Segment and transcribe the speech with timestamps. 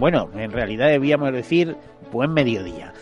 [0.00, 1.76] Bueno, en realidad debíamos decir
[2.10, 2.94] buen mediodía.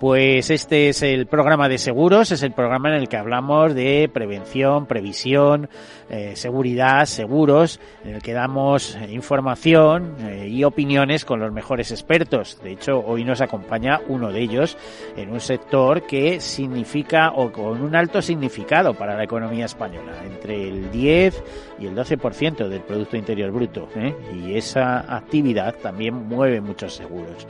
[0.00, 4.08] Pues este es el programa de seguros, es el programa en el que hablamos de
[4.10, 5.68] prevención, previsión,
[6.08, 12.58] eh, seguridad, seguros, en el que damos información eh, y opiniones con los mejores expertos.
[12.62, 14.78] De hecho, hoy nos acompaña uno de ellos
[15.18, 20.66] en un sector que significa o con un alto significado para la economía española, entre
[20.66, 21.44] el 10
[21.78, 23.86] y el 12% del Producto Interior Bruto.
[23.96, 24.14] ¿eh?
[24.34, 27.46] Y esa actividad también mueve muchos seguros.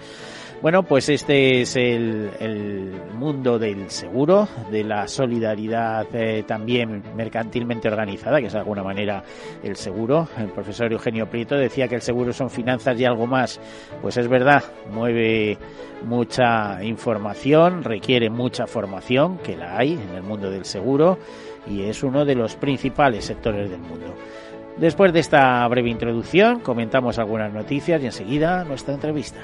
[0.62, 8.40] Bueno, pues este es el, mundo del seguro, de la solidaridad eh, también mercantilmente organizada,
[8.40, 9.24] que es de alguna manera
[9.62, 10.28] el seguro.
[10.36, 13.58] El profesor Eugenio Prieto decía que el seguro son finanzas y algo más.
[14.02, 15.56] Pues es verdad, mueve
[16.04, 21.18] mucha información, requiere mucha formación, que la hay en el mundo del seguro,
[21.66, 24.14] y es uno de los principales sectores del mundo.
[24.76, 29.40] Después de esta breve introducción, comentamos algunas noticias y enseguida nuestra entrevista.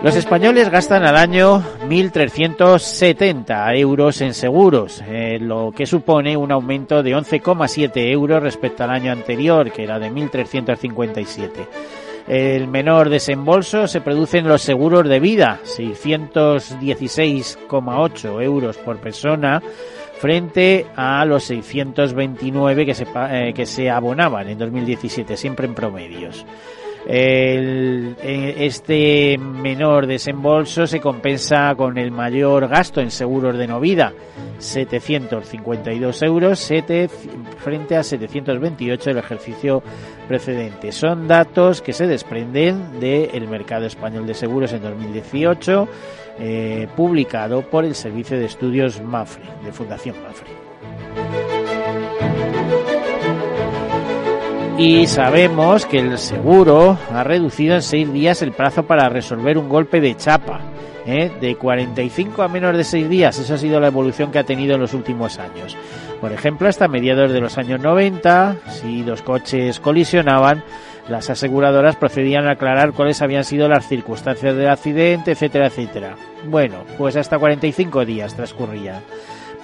[0.00, 7.02] Los españoles gastan al año 1.370 euros en seguros, eh, lo que supone un aumento
[7.02, 11.66] de 11,7 euros respecto al año anterior, que era de 1.357.
[12.28, 19.60] El menor desembolso se produce en los seguros de vida, 616,8 euros por persona,
[20.20, 26.44] frente a los 629 que se, eh, que se abonaban en 2017, siempre en promedios.
[27.06, 33.80] El, eh, este menor desembolso se compensa con el mayor gasto en seguros de no
[33.80, 34.12] vida,
[34.58, 37.08] 752 euros 7
[37.58, 39.82] frente a 728 del ejercicio
[40.26, 40.92] precedente.
[40.92, 45.88] Son datos que se desprenden del mercado español de seguros en 2018,
[46.38, 50.48] eh, publicado por el Servicio de Estudios MAFRE, de Fundación MAFRE.
[54.78, 59.68] Y sabemos que el seguro ha reducido en seis días el plazo para resolver un
[59.68, 60.60] golpe de chapa.
[61.04, 61.32] ¿eh?
[61.40, 63.36] De 45 a menos de seis días.
[63.38, 65.76] Esa ha sido la evolución que ha tenido en los últimos años.
[66.20, 70.62] Por ejemplo, hasta mediados de los años 90, si los coches colisionaban,
[71.08, 76.16] las aseguradoras procedían a aclarar cuáles habían sido las circunstancias del accidente, etcétera, etcétera.
[76.44, 79.02] Bueno, pues hasta 45 días transcurrían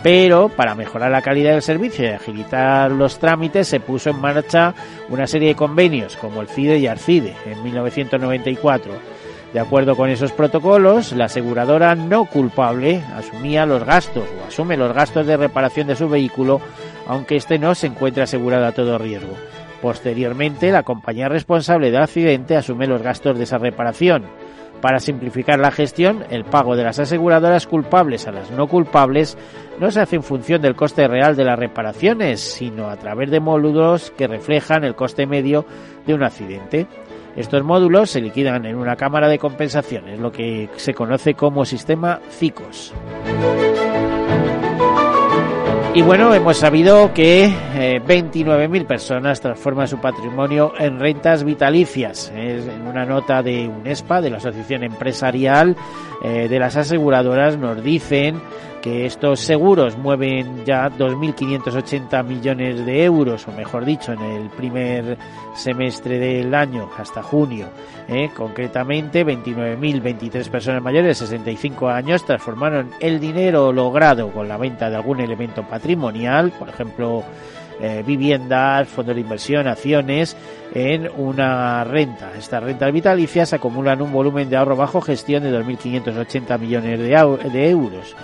[0.05, 4.75] pero para mejorar la calidad del servicio y agilitar los trámites se puso en marcha
[5.09, 8.93] una serie de convenios como el CIDE y ARCIDE en 1994.
[9.55, 14.93] De acuerdo con esos protocolos, la aseguradora no culpable asumía los gastos o asume los
[14.93, 16.61] gastos de reparación de su vehículo,
[17.07, 19.33] aunque éste no se encuentre asegurado a todo riesgo.
[19.85, 24.25] Posteriormente, la compañía responsable del accidente asume los gastos de esa reparación.
[24.81, 29.37] Para simplificar la gestión, el pago de las aseguradoras culpables a las no culpables
[29.79, 33.41] no se hace en función del coste real de las reparaciones, sino a través de
[33.41, 35.67] módulos que reflejan el coste medio
[36.07, 36.87] de un accidente.
[37.37, 42.21] Estos módulos se liquidan en una cámara de compensaciones, lo que se conoce como sistema
[42.31, 42.95] CICOS.
[45.97, 47.47] Y bueno, hemos sabido que
[48.05, 52.33] 29.000 eh, personas transforman su patrimonio en rentas vitalicias.
[52.35, 55.77] Es en una nota de UNESPA, de la Asociación Empresarial
[56.25, 58.41] eh, de las Aseguradoras, nos dicen
[58.81, 65.19] que estos seguros mueven ya 2.580 millones de euros, o mejor dicho, en el primer
[65.55, 67.67] semestre del año, hasta junio.
[68.09, 68.31] ¿eh?
[68.35, 74.97] Concretamente, 29.023 personas mayores de 65 años transformaron el dinero logrado con la venta de
[74.97, 77.23] algún elemento patrimonial, por ejemplo,
[77.81, 80.37] eh, viviendas, fondos de inversión, acciones,
[80.75, 82.33] en una renta.
[82.37, 88.15] Estas rentas vitalicias acumulan un volumen de ahorro bajo gestión de 2.580 millones de euros.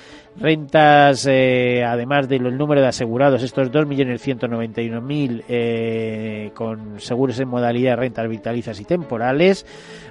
[0.40, 7.96] rentas, eh, además del número de asegurados, estos 2.191.000 eh, con seguros en modalidad de
[7.96, 9.66] rentas vitalizas y temporales,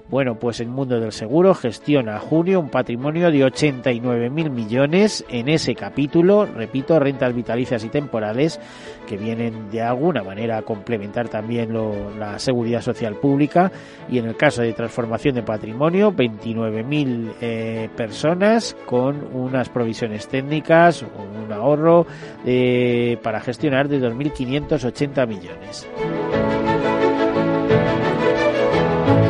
[0.10, 5.76] bueno, pues el mundo del seguro gestiona junio un patrimonio de 89.000 millones en ese
[5.76, 8.60] capítulo, repito, rentas vitalicias y temporales,
[9.08, 11.76] que vienen de alguna manera a complementar también
[12.18, 13.72] la seguridad social pública.
[14.10, 21.04] Y en el caso de transformación de patrimonio, 29.000 eh, personas con unas provisiones técnicas,
[21.04, 22.06] un ahorro
[22.46, 25.88] eh, para gestionar de 2.580 millones.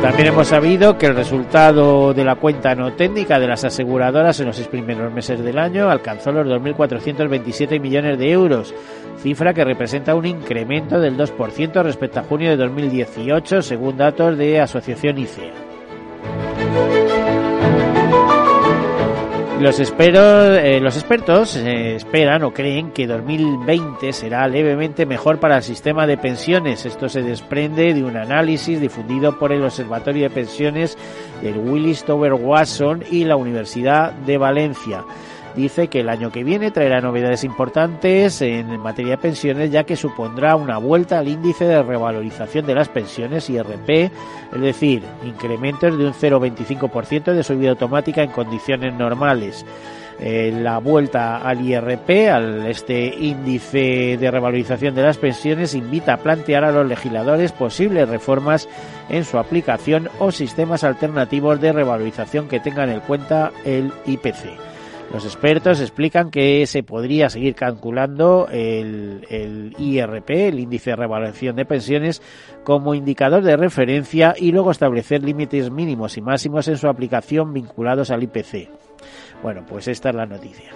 [0.02, 4.46] También hemos sabido que el resultado de la cuenta no técnica de las aseguradoras en
[4.46, 8.74] los seis primeros meses del año alcanzó los 2.427 millones de euros,
[9.18, 14.60] cifra que representa un incremento del 2% respecto a junio de 2018, según datos de
[14.60, 15.69] Asociación ICEA.
[19.60, 25.62] Los, eh, los expertos eh, esperan o creen que 2020 será levemente mejor para el
[25.62, 26.86] sistema de pensiones.
[26.86, 30.96] Esto se desprende de un análisis difundido por el Observatorio de Pensiones
[31.42, 35.04] del Willis Tower Watson y la Universidad de Valencia
[35.54, 39.96] dice que el año que viene traerá novedades importantes en materia de pensiones, ya que
[39.96, 44.10] supondrá una vuelta al índice de revalorización de las pensiones IRP,
[44.54, 49.64] es decir, incrementos de un 0,25% de subida automática en condiciones normales.
[50.22, 56.16] Eh, la vuelta al IRP, al este índice de revalorización de las pensiones, invita a
[56.18, 58.68] plantear a los legisladores posibles reformas
[59.08, 64.69] en su aplicación o sistemas alternativos de revalorización que tengan en cuenta el IPC.
[65.12, 71.64] Los expertos explican que se podría seguir calculando el, IRP, el índice de revaluación de
[71.64, 72.22] pensiones,
[72.62, 78.12] como indicador de referencia y luego establecer límites mínimos y máximos en su aplicación vinculados
[78.12, 78.68] al IPC.
[79.42, 80.70] Bueno, pues esta es la noticia.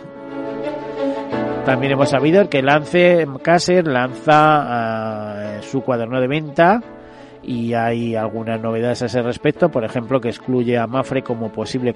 [1.65, 6.83] También hemos sabido que Lance Caser lanza ah, su cuaderno de venta
[7.47, 11.95] y hay algunas novedades a ese respecto, por ejemplo, que excluye a Mafre como posible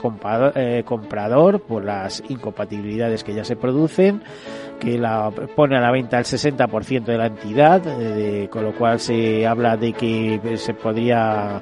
[0.55, 4.23] eh, comprador, por las incompatibilidades que ya se producen,
[4.79, 9.01] que la pone a la venta el 60% de la entidad, eh, con lo cual
[9.01, 11.61] se habla de que se podría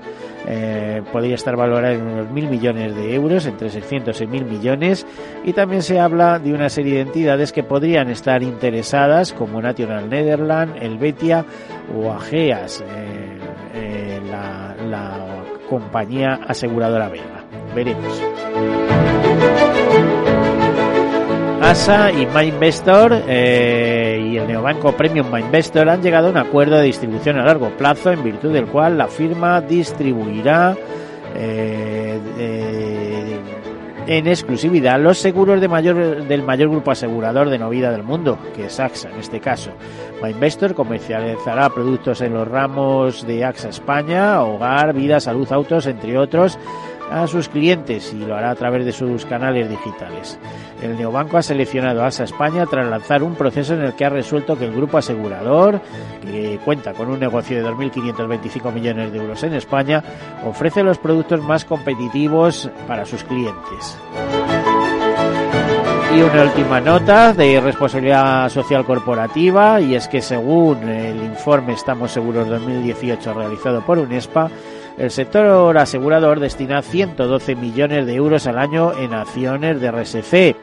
[0.48, 5.06] eh, podría estar valorada en unos mil millones de euros, entre 600 y mil millones,
[5.44, 10.08] y también se habla de una serie de entidades que podrían estar interesadas, como National
[10.08, 11.44] Netherland, Helvetia
[11.96, 12.84] o Ageas
[14.30, 17.44] la, compañía aseguradora belga.
[17.74, 18.22] Veremos.
[21.60, 26.84] ASA y MyInvestor eh, y el neobanco Premium MyInvestor han llegado a un acuerdo de
[26.84, 30.76] distribución a largo plazo en virtud del cual la firma distribuirá
[31.34, 33.05] eh,
[34.06, 38.38] en exclusividad los seguros de mayor, del mayor grupo asegurador de no vida del mundo,
[38.54, 39.70] que es AXA en este caso.
[40.22, 46.58] MyInvestor comercializará productos en los ramos de AXA España, hogar, vida, salud, autos, entre otros,
[47.10, 50.38] a sus clientes y lo hará a través de sus canales digitales.
[50.82, 54.10] El neobanco ha seleccionado a AXA España tras lanzar un proceso en el que ha
[54.10, 55.80] resuelto que el grupo asegurador,
[56.22, 60.02] que cuenta con un negocio de 2.525 millones de euros en España,
[60.44, 63.98] ofrece los productos más competitivos para sus clientes.
[66.14, 72.10] Y una última nota de responsabilidad social corporativa, y es que según el informe Estamos
[72.10, 74.48] Seguros 2018 realizado por UNESPA,
[74.98, 80.56] el sector asegurador destina 112 millones de euros al año en acciones de RSC.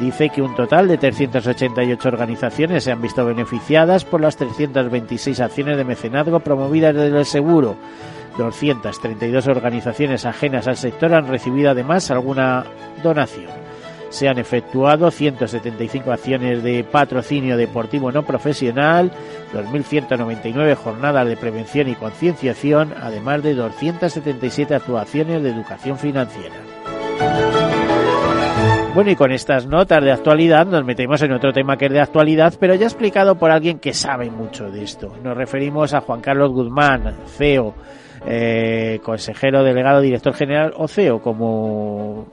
[0.00, 5.76] Dice que un total de 388 organizaciones se han visto beneficiadas por las 326 acciones
[5.76, 7.76] de mecenazgo promovidas desde el seguro.
[8.38, 12.64] 232 organizaciones ajenas al sector han recibido además alguna
[13.02, 13.63] donación
[14.14, 19.10] se han efectuado 175 acciones de patrocinio deportivo no profesional,
[19.52, 26.54] 2.199 jornadas de prevención y concienciación, además de 277 actuaciones de educación financiera.
[28.94, 32.00] Bueno, y con estas notas de actualidad nos metemos en otro tema que es de
[32.00, 35.12] actualidad, pero ya explicado por alguien que sabe mucho de esto.
[35.24, 37.74] Nos referimos a Juan Carlos Guzmán, CEO,
[38.24, 42.28] eh, consejero delegado, director general o CEO, como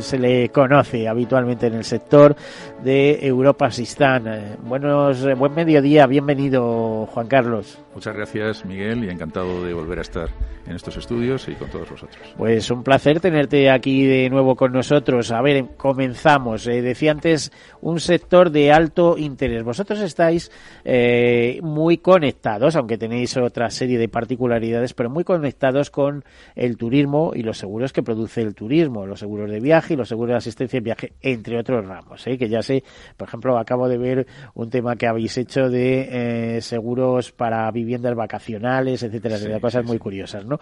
[0.00, 2.36] se le conoce habitualmente en el sector
[2.82, 4.56] de Europa Sistán.
[4.62, 7.78] Buenos, buen mediodía, bienvenido Juan Carlos.
[7.94, 10.28] Muchas gracias Miguel y encantado de volver a estar
[10.66, 12.34] en estos estudios y con todos vosotros.
[12.36, 15.32] Pues un placer tenerte aquí de nuevo con nosotros.
[15.32, 16.66] A ver, comenzamos.
[16.66, 17.50] Eh, decía antes,
[17.82, 19.62] un sector de alto interés.
[19.62, 20.50] Vosotros estáis
[20.84, 27.32] eh, muy conectados, aunque tenéis otra serie de particularidades, pero muy conectados con el turismo
[27.34, 30.38] y los seguros que produce el turismo, los seguros de viaje y los seguros de
[30.38, 32.26] asistencia en viaje, entre otros ramos.
[32.26, 32.38] ¿eh?
[32.38, 32.82] Que ya sé,
[33.16, 38.14] por ejemplo, acabo de ver un tema que habéis hecho de eh, seguros para viviendas
[38.14, 40.58] vacacionales, etcétera, de cosas muy curiosas, ¿no?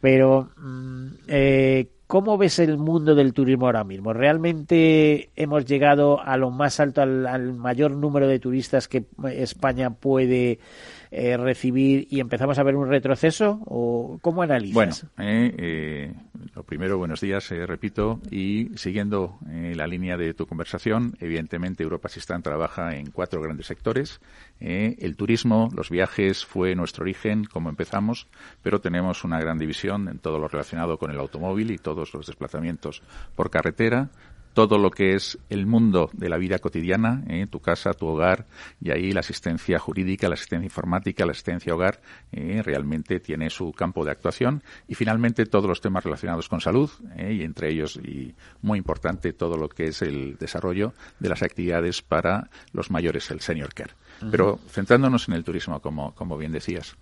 [0.00, 4.12] Pero, mm, eh, ¿cómo ves el mundo del turismo ahora mismo?
[4.12, 10.58] ¿Realmente hemos llegado a lo más alto, al mayor número de turistas que España puede
[11.14, 13.60] eh, recibir y empezamos a ver un retroceso?
[13.66, 14.74] ¿O cómo analizas?
[14.74, 16.14] Bueno, eh, eh,
[16.54, 22.42] lo primero, buenos días, repito, y siguiendo la línea de tu conversación, evidentemente Europa Sistán
[22.42, 24.20] trabaja en cuatro grandes sectores.
[24.58, 28.26] el turismo, los viajes fue nuestro origen, como empezamos,
[28.62, 32.26] pero tenemos una gran división en todo lo relacionado con el automóvil y todos los
[32.26, 33.02] desplazamientos
[33.36, 34.10] por carretera,
[34.54, 37.46] todo lo que es el mundo de la vida cotidiana, ¿eh?
[37.50, 38.46] tu casa, tu hogar,
[38.80, 42.00] y ahí la asistencia jurídica, la asistencia informática, la asistencia hogar,
[42.32, 42.62] ¿eh?
[42.64, 44.62] realmente tiene su campo de actuación.
[44.88, 47.34] Y finalmente todos los temas relacionados con salud, ¿eh?
[47.34, 52.02] y entre ellos, y muy importante, todo lo que es el desarrollo de las actividades
[52.02, 53.92] para los mayores, el senior care.
[54.30, 56.96] Pero centrándonos en el turismo, como, como bien decías.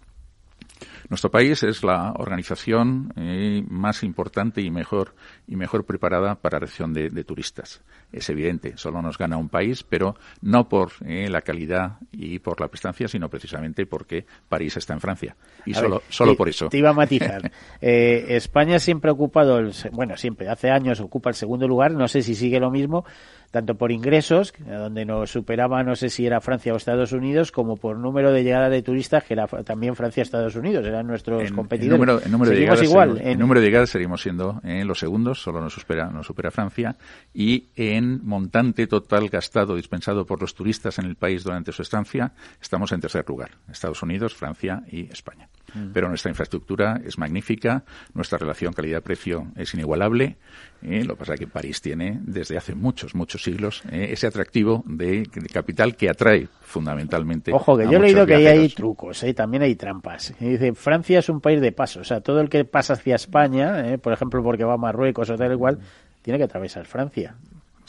[1.08, 5.14] Nuestro país es la organización eh, más importante y mejor
[5.46, 7.82] y mejor preparada para la recepción de, turistas.
[8.12, 12.60] Es evidente, solo nos gana un país, pero no por eh, la calidad y por
[12.60, 15.37] la prestancia, sino precisamente porque París está en Francia.
[15.66, 16.68] Y solo, solo por eso.
[16.68, 17.50] Te iba a matizar.
[17.82, 22.08] Eh, España siempre ha ocupado, el, bueno, siempre, hace años ocupa el segundo lugar, no
[22.08, 23.04] sé si sigue lo mismo,
[23.50, 27.76] tanto por ingresos, donde nos superaba, no sé si era Francia o Estados Unidos, como
[27.76, 32.25] por número de llegada de turistas, que era también Francia Estados Unidos, eran nuestros competidores.
[32.25, 33.21] En número, de llegadas, igual.
[33.23, 36.97] En, número de llegadas seguimos siendo en los segundos, solo nos supera, nos supera Francia,
[37.35, 42.33] y en montante total gastado, dispensado por los turistas en el país durante su estancia,
[42.61, 45.49] estamos en tercer lugar, Estados Unidos, Francia y España.
[45.74, 45.92] Mm.
[45.92, 47.84] Pero nuestra infraestructura es magnífica,
[48.14, 50.36] nuestra relación calidad-precio es inigualable,
[50.82, 51.04] ¿eh?
[51.04, 54.08] lo que pasa es que París tiene desde hace muchos, muchos siglos ¿eh?
[54.10, 57.52] ese atractivo de, capital que atrae fundamentalmente.
[57.52, 59.34] Ojo, que yo he leído que ahí hay trucos, ¿eh?
[59.34, 60.34] también hay trampas.
[60.38, 63.98] dice, Francia es un país de paso, o sea, todo el que pasa hacia España,
[64.02, 65.78] por ejemplo, porque va a Marruecos o tal igual,
[66.22, 67.34] tiene que atravesar Francia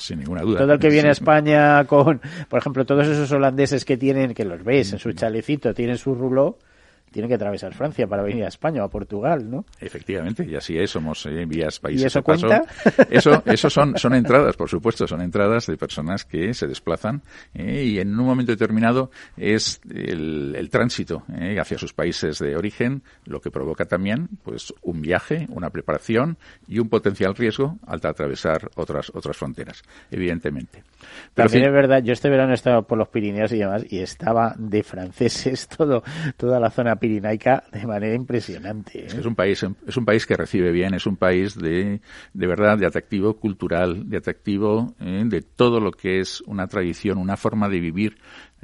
[0.01, 0.59] sin ninguna duda.
[0.59, 2.19] Todo el que viene a España con,
[2.49, 6.15] por ejemplo, todos esos holandeses que tienen, que los ves en su chalecito, tienen su
[6.15, 6.57] ruló,
[7.11, 9.65] tiene que atravesar Francia para venir a España o a Portugal, ¿no?
[9.79, 12.63] Efectivamente, y así es, somos en eh, vías países ¿Y eso cuenta?
[13.09, 17.21] Eso, eso son, son entradas, por supuesto, son entradas de personas que se desplazan
[17.53, 23.03] eh, y en un momento determinado es el, tránsito eh, hacia sus países de origen
[23.25, 26.37] lo que provoca también pues un viaje, una preparación
[26.67, 30.83] y un potencial riesgo al atravesar otras, otras fronteras, evidentemente.
[31.33, 33.99] Pero También es verdad, yo este verano he estado por los Pirineos y demás y
[33.99, 36.03] estaba de franceses todo,
[36.37, 38.99] toda la zona pirinaica de manera impresionante.
[38.99, 39.07] ¿eh?
[39.07, 41.99] Es, un país, es un país que recibe bien, es un país de,
[42.33, 45.23] de verdad de atractivo cultural, de atractivo ¿eh?
[45.25, 48.17] de todo lo que es una tradición, una forma de vivir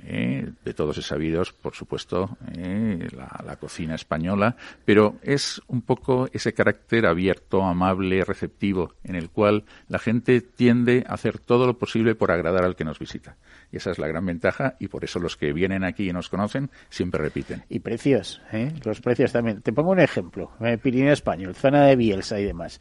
[0.03, 0.49] ¿eh?
[0.63, 3.07] de todos es sabidos, por supuesto, ¿eh?
[3.11, 9.63] la, cocina española, pero es un poco ese carácter abierto, amable, receptivo, en el cual
[9.87, 13.35] la gente tiende a hacer todo lo posible por agradar al que nos visita.
[13.71, 16.29] Y esa es la gran ventaja y por eso los que vienen aquí y nos
[16.29, 17.63] conocen siempre repiten.
[17.69, 18.71] Y precios, ¿eh?
[18.83, 19.61] los precios también.
[19.61, 20.51] Te pongo un ejemplo,
[20.81, 22.79] Pirineo Español, zona de Bielsa y demás.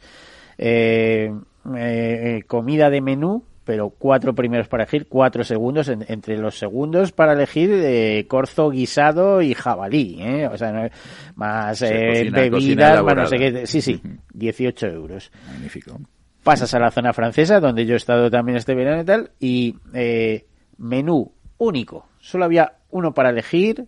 [2.47, 7.69] comida de menú pero cuatro primeros para elegir, cuatro segundos, entre los segundos para elegir
[7.69, 10.47] eh, corzo guisado y jabalí, ¿eh?
[10.47, 10.89] o sea,
[11.35, 14.01] más eh, bebidas, más no sé qué, sí, sí,
[14.33, 15.29] 18 euros.
[15.49, 15.99] Magnífico.
[16.43, 19.75] Pasas a la zona francesa, donde yo he estado también este verano y tal, y
[19.93, 20.45] eh,
[20.77, 23.85] menú único, solo había uno para elegir,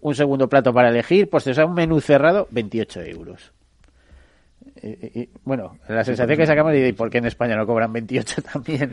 [0.00, 3.52] un segundo plato para elegir, pues o sea, un menú cerrado, 28 euros
[5.44, 8.90] bueno, la sensación que sacamos de por qué en España no cobran 28 también.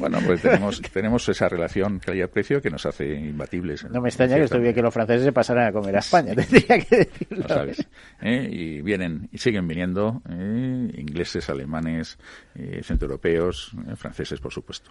[0.00, 3.88] bueno, pues tenemos, tenemos esa relación calidad-precio que nos hace imbatibles.
[3.90, 6.78] No me extraña que estuviera que los franceses se pasaran a comer a España, tendría
[6.80, 7.48] que decirlo.
[7.48, 7.86] sabes.
[8.20, 8.48] ¿eh?
[8.50, 10.92] Y vienen, y siguen viniendo ¿eh?
[10.96, 12.18] ingleses, alemanes,
[12.54, 14.90] eh, centroeuropeos, franceses, por supuesto.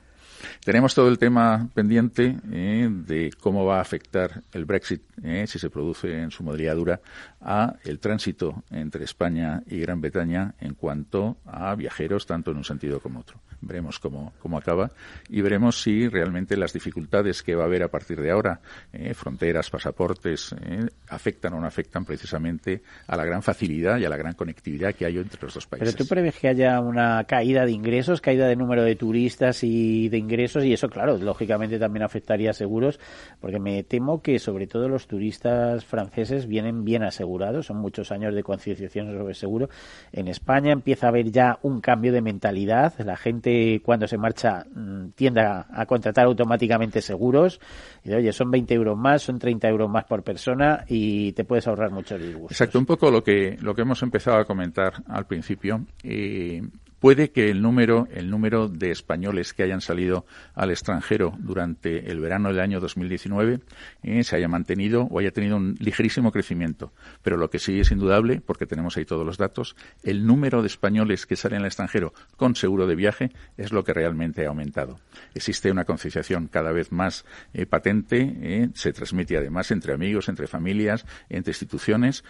[0.64, 5.02] Tenemos todo el tema pendiente de cómo va a afectar el Brexit,
[5.46, 7.02] si se produce en su modalidad dura,
[7.42, 12.58] a el tránsito entre España y Gran Bretaña España en cuanto a viajeros, tanto en
[12.58, 13.40] un sentido como otro.
[13.66, 14.92] Veremos cómo, cómo acaba
[15.30, 18.60] y veremos si realmente las dificultades que va a haber a partir de ahora,
[18.94, 24.10] eh, fronteras, pasaportes, eh, afectan o no afectan precisamente a la gran facilidad y a
[24.10, 25.94] la gran conectividad que hay entre los dos países.
[25.94, 30.10] Pero tú prevés que haya una caída de ingresos, caída de número de turistas y
[30.10, 33.00] de ingresos y eso, claro, lógicamente también afectaría a seguros,
[33.40, 38.36] porque me temo que sobre todo los turistas franceses vienen bien asegurados, son muchos años
[38.36, 39.70] de concienciación sobre seguro.
[40.12, 44.66] En España empieza a haber ya un cambio de mentalidad, la gente cuando se marcha
[44.74, 47.60] mm, tiende a, contratar automáticamente seguros.
[48.04, 51.68] Y oye, son 20 euros más, son 30 euros más por persona y te puedes
[51.68, 52.52] ahorrar mucho disgustos.
[52.52, 55.86] Exacto, un poco lo que, lo que hemos empezado a comentar al principio.
[56.04, 56.62] Eh,
[57.06, 62.20] Puede que el número, el número de españoles que hayan salido al extranjero durante el
[62.20, 63.60] verano del año 2019
[64.02, 66.94] eh, se haya mantenido o haya tenido un ligerísimo crecimiento.
[67.22, 70.68] Pero lo que sí es indudable, porque tenemos ahí todos los datos, el número de
[70.68, 75.00] españoles que salen al extranjero con seguro de viaje es lo que realmente ha aumentado.
[75.36, 80.48] Existe una concienciación cada vez más eh, patente, eh, se transmite además entre amigos, entre
[80.48, 82.24] familias, entre instituciones.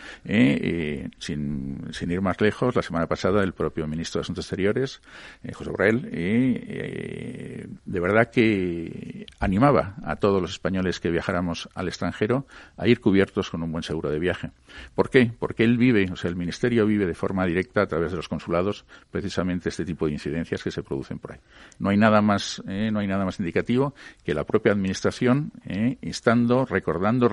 [1.20, 4.65] sin, sin ir más lejos, la semana pasada el propio ministro de Asuntos Exteriores
[5.44, 11.70] eh, José Borrell, y eh, de verdad que animaba a todos los españoles que viajáramos
[11.76, 12.46] al extranjero
[12.78, 14.52] a ir cubiertos con un buen seguro de viaje.
[14.96, 15.32] ¿Por qué?
[15.38, 18.28] Porque él vive, o sea, el Ministerio vive de forma directa a través de los
[18.28, 21.40] consulados precisamente este tipo de incidencias que se producen por ahí.
[21.80, 23.94] No hay nada más, eh, no hay nada más indicativo
[24.24, 25.52] que la propia Administración
[26.02, 27.30] instando, recordando,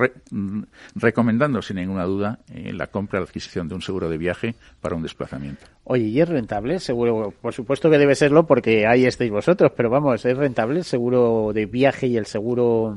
[0.95, 5.03] recomendando sin ninguna duda la compra, la adquisición de un seguro de viaje para un
[5.03, 5.67] desplazamiento.
[5.85, 6.79] Oye, ¿y es rentable?
[6.79, 10.85] Seguro, por supuesto que debe serlo porque ahí estáis vosotros, pero vamos, ¿es rentable el
[10.85, 12.97] seguro de viaje y el seguro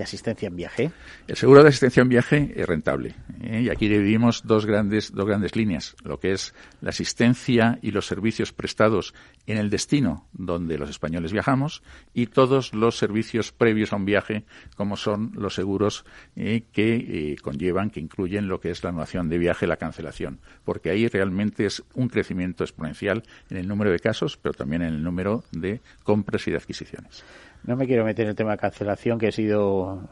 [0.00, 0.90] de asistencia en viaje?
[1.28, 3.14] El seguro de asistencia en viaje es rentable.
[3.42, 3.64] ¿eh?
[3.64, 8.06] Y aquí dividimos dos grandes, dos grandes líneas, lo que es la asistencia y los
[8.06, 9.12] servicios prestados
[9.46, 11.82] en el destino donde los españoles viajamos
[12.14, 17.36] y todos los servicios previos a un viaje, como son los seguros eh, que eh,
[17.42, 21.66] conllevan, que incluyen lo que es la anulación de viaje, la cancelación, porque ahí realmente
[21.66, 25.80] es un crecimiento exponencial en el número de casos, pero también en el número de
[26.04, 27.22] compras y de adquisiciones.
[27.64, 30.08] No me quiero meter en el tema de cancelación, que he sido.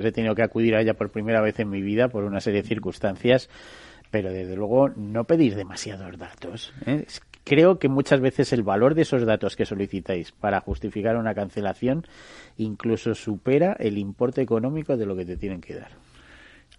[0.00, 2.62] he tenido que acudir a ella por primera vez en mi vida por una serie
[2.62, 3.48] de circunstancias,
[4.10, 6.72] pero desde luego no pedir demasiados datos.
[6.86, 7.06] ¿eh?
[7.44, 12.06] Creo que muchas veces el valor de esos datos que solicitáis para justificar una cancelación
[12.58, 15.90] incluso supera el importe económico de lo que te tienen que dar.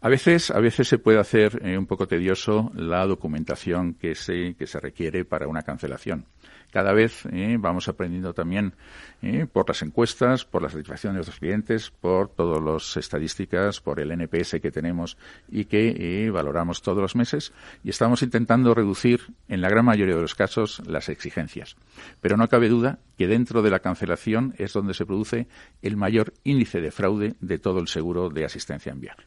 [0.02, 4.56] A veces, a veces se puede hacer eh, un poco tedioso la documentación que se,
[4.56, 6.26] que se requiere para una cancelación
[6.72, 8.74] cada vez eh, vamos aprendiendo también
[9.22, 14.00] eh, por las encuestas, por la satisfacción de nuestros clientes, por todas las estadísticas, por
[14.00, 15.18] el NPS que tenemos
[15.50, 17.54] y que eh, valoramos todos los meses
[17.84, 21.76] y estamos intentando reducir en la gran mayoría de los casos las exigencias.
[22.22, 25.48] Pero no cabe duda que dentro de la cancelación es donde se produce
[25.82, 29.24] el mayor índice de fraude de todo el seguro de asistencia en viaje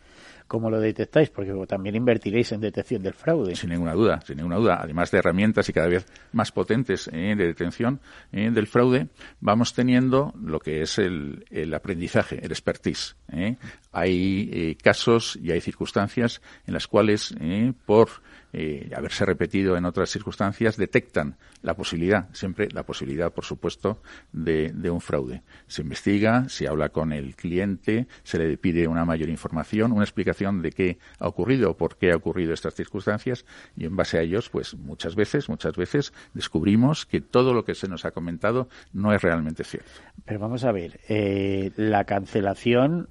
[0.46, 3.54] cómo lo detectáis, porque también invertiréis en detección del fraude.
[3.56, 4.78] Sin ninguna duda, sin ninguna duda.
[4.80, 8.00] Además de herramientas y cada vez más potentes eh, de detención
[8.32, 9.08] eh, del fraude,
[9.40, 13.16] vamos teniendo lo que es el, aprendizaje, el expertise.
[13.32, 13.56] Eh.
[13.92, 17.34] Hay casos y hay circunstancias en las cuales,
[17.86, 18.08] por
[18.52, 24.72] eh, haberse repetido en otras circunstancias, detectan la posibilidad, siempre la posibilidad, por supuesto, de,
[24.90, 25.42] un fraude.
[25.66, 30.60] Se investiga, se habla con el cliente, se le pide una mayor información, una explicación
[30.60, 34.22] de qué ha ocurrido o por qué ha ocurrido estas circunstancias y en base a
[34.22, 38.68] ellos, pues muchas veces, muchas veces descubrimos que todo lo que se nos ha comentado
[38.92, 39.90] no es realmente cierto.
[40.24, 43.08] Pero vamos a ver, eh, la cancelación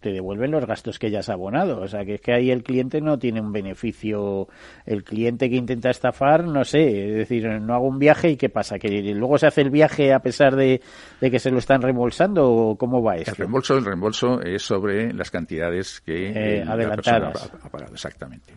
[0.00, 1.80] te devuelven los gastos que ya has abonado.
[1.80, 4.48] O sea, que es que ahí el cliente no tiene un beneficio.
[4.84, 8.48] El cliente que intenta estafar, no sé, es decir, no hago un viaje y ¿qué
[8.48, 8.78] pasa?
[8.78, 10.80] ¿Que luego se hace el viaje a pesar de,
[11.20, 13.32] que se lo están reembolsando o cómo va esto?
[13.32, 17.50] El reembolso, el reembolso es sobre las cantidades que eh, adelantadas.
[17.62, 18.54] Ha, pagado, exactamente.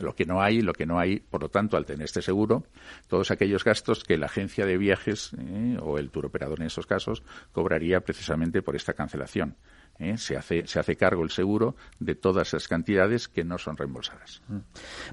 [0.00, 2.64] Lo que no hay, lo que no hay, por lo tanto, al tener este seguro,
[3.08, 6.86] todos aquellos gastos que la agencia de viajes eh, o el tour operador en esos
[6.86, 9.56] casos cobraría precisamente por esta cancelación.
[9.98, 10.16] ¿Eh?
[10.16, 14.42] se, hace, se hace cargo el seguro de todas esas cantidades que no son reembolsadas.
[14.48, 14.58] Mm.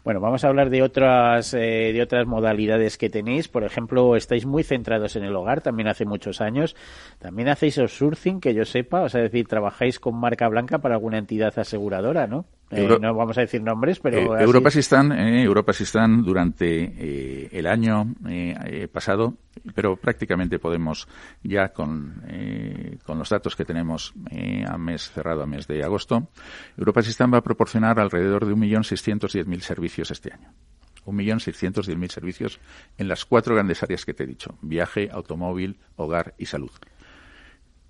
[0.03, 3.47] Bueno, vamos a hablar de otras, eh, de otras modalidades que tenéis.
[3.47, 6.75] Por ejemplo, estáis muy centrados en el hogar, también hace muchos años.
[7.19, 10.95] También hacéis outsourcing, que yo sepa, o sea, es decir, trabajáis con marca blanca para
[10.95, 12.45] alguna entidad aseguradora, ¿no?
[12.71, 14.37] Eh, no vamos a decir nombres, pero...
[14.37, 18.15] Eh, Europa Sistán, eh, Europa Sistán durante eh, el año
[18.91, 19.35] pasado,
[19.75, 21.07] pero prácticamente podemos
[21.43, 22.23] ya con,
[23.05, 24.13] con los datos que tenemos
[24.67, 26.29] a mes cerrado, a mes de agosto,
[26.77, 30.53] Europa Sistán va a proporcionar alrededor de 1.610.000 servicios este año.
[31.05, 32.59] 1.610.000 servicios
[32.97, 36.71] en las cuatro grandes áreas que te he dicho, viaje, automóvil, hogar y salud.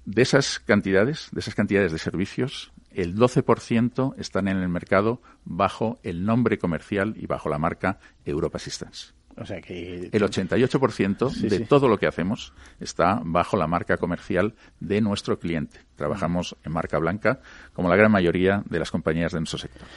[0.06, 6.00] De esas cantidades, de esas cantidades de servicios, el 12% están en el mercado bajo
[6.04, 9.14] el nombre comercial y bajo la marca Europa Assistance.
[9.38, 14.56] O sea que el 88% de todo lo que hacemos está bajo la marca comercial
[14.80, 15.80] de nuestro cliente.
[15.96, 17.40] Trabajamos en marca blanca,
[17.74, 19.88] como la gran mayoría de las compañías de nuestro sector.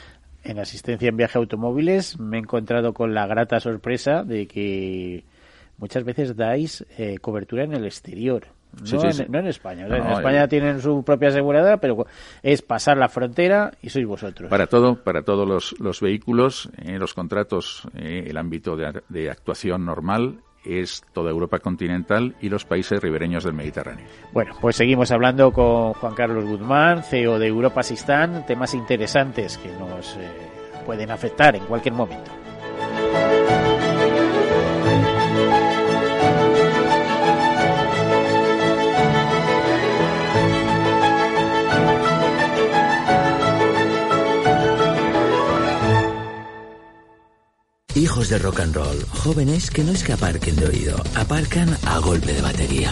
[0.43, 5.25] En asistencia en viaje automóviles me he encontrado con la grata sorpresa de que
[5.77, 8.47] muchas veces dais eh, cobertura en el exterior.
[8.83, 9.03] No,
[9.39, 9.87] en, España.
[9.87, 12.05] en España tienen su propia aseguradora, pero
[12.43, 14.49] es pasar la frontera y sois vosotros.
[14.49, 19.29] Para todo, para todos los, los vehículos, en los contratos, eh, el ámbito de, de
[19.29, 24.05] actuación normal es toda Europa continental y los países ribereños del Mediterráneo.
[24.33, 29.71] Bueno, pues seguimos hablando con Juan Carlos Guzmán, CEO de Europa Sistán, temas interesantes que
[29.71, 30.27] nos eh,
[30.85, 32.44] pueden afectar en cualquier momento.
[47.95, 51.99] Hijos de rock and roll, jóvenes que no es que aparquen de oído, aparcan a
[51.99, 52.91] golpe de batería.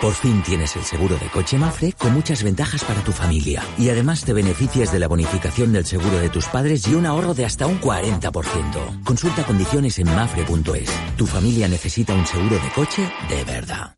[0.00, 3.62] Por fin tienes el seguro de coche Mafre con muchas ventajas para tu familia.
[3.78, 7.32] Y además te beneficias de la bonificación del seguro de tus padres y un ahorro
[7.32, 9.04] de hasta un 40%.
[9.04, 10.90] Consulta condiciones en mafre.es.
[11.16, 13.97] Tu familia necesita un seguro de coche de verdad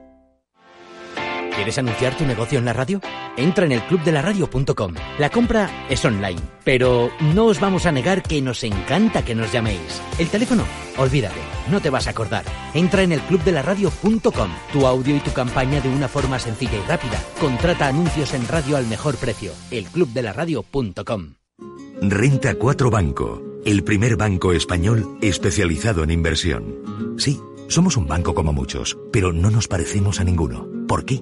[1.55, 3.01] ¿Quieres anunciar tu negocio en la radio?
[3.37, 4.93] Entra en el clubdelaradio.com.
[5.19, 9.51] La compra es online, pero no os vamos a negar que nos encanta que nos
[9.51, 10.01] llaméis.
[10.17, 10.63] El teléfono,
[10.97, 12.45] olvídate, no te vas a acordar.
[12.73, 14.49] Entra en el clubdelaradio.com.
[14.73, 17.21] Tu audio y tu campaña de una forma sencilla y rápida.
[17.39, 19.51] Contrata anuncios en radio al mejor precio.
[19.71, 21.33] elclubdelaradio.com.
[22.01, 27.15] Renta 4 Banco, el primer banco español especializado en inversión.
[27.19, 30.67] Sí, somos un banco como muchos, pero no nos parecemos a ninguno.
[30.87, 31.21] ¿Por qué?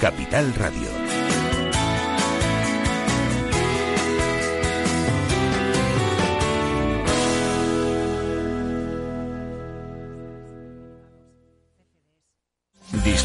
[0.00, 1.35] Capital Radio.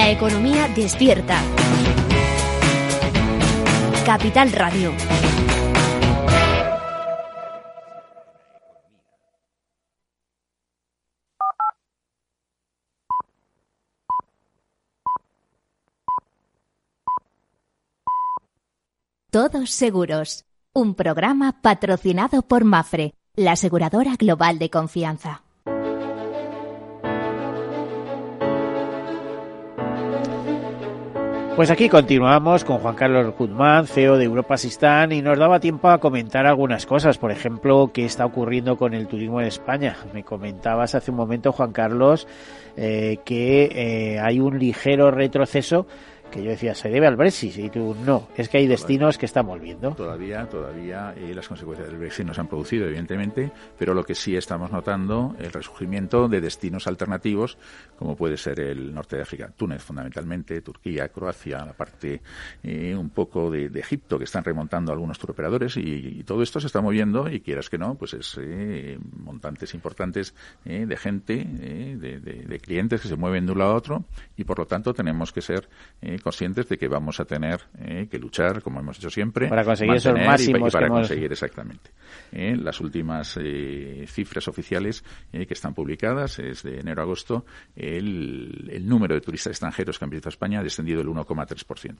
[0.00, 1.42] La economía despierta.
[4.06, 4.94] Capital Radio.
[19.30, 25.42] Todos Seguros, un programa patrocinado por Mafre, la aseguradora global de confianza.
[31.60, 35.90] Pues aquí continuamos con Juan Carlos Guzmán, CEO de Europa Sistán, y nos daba tiempo
[35.90, 37.18] a comentar algunas cosas.
[37.18, 39.94] Por ejemplo, qué está ocurriendo con el turismo en España.
[40.14, 42.26] Me comentabas hace un momento, Juan Carlos,
[42.78, 45.86] eh, que eh, hay un ligero retroceso
[46.30, 49.26] que yo decía, se debe al Brexit, y tú no, es que hay destinos que
[49.26, 49.92] están volviendo.
[49.92, 54.14] Todavía, todavía eh, las consecuencias del Brexit no se han producido, evidentemente, pero lo que
[54.14, 57.58] sí estamos notando el resurgimiento de destinos alternativos,
[57.98, 62.22] como puede ser el norte de África, Túnez fundamentalmente, Turquía, Croacia, la parte
[62.62, 66.80] eh, un poco de, Egipto, que están remontando algunos turoperadores, y, todo esto se está
[66.80, 73.00] moviendo, y quieras que no, pues es eh, montantes importantes de gente, de, de, clientes
[73.00, 74.04] que se mueven de un lado a otro,
[74.36, 75.68] y por lo tanto tenemos que ser
[76.20, 79.94] conscientes de que vamos a tener eh, que luchar, como hemos hecho siempre, para conseguir
[79.94, 80.68] esos máximos.
[80.68, 81.90] Y, para conseguir exactamente.
[82.32, 87.44] Eh, las últimas eh, cifras oficiales que están publicadas es de enero a agosto.
[87.74, 91.96] El, el, número de turistas extranjeros que han visitado España ha descendido el 1,3%.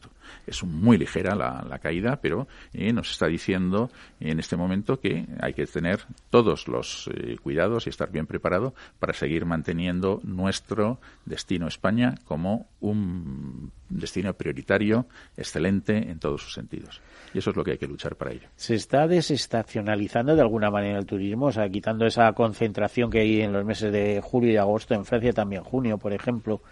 [0.47, 5.55] Es muy ligera la, la caída, pero nos está diciendo en este momento que hay
[5.55, 7.09] que tener todos los
[7.43, 15.07] cuidados y estar bien preparado para seguir manteniendo nuestro destino España como un destino prioritario,
[15.37, 17.01] excelente en todos sus sentidos.
[17.35, 18.49] Y eso es lo que hay que luchar para ello.
[18.57, 21.47] ¿Se está desestacionalizando de alguna manera el turismo?
[21.47, 25.05] O sea, quitando esa concentración que hay en los meses de julio y agosto, en
[25.05, 26.63] Francia también junio, por ejemplo,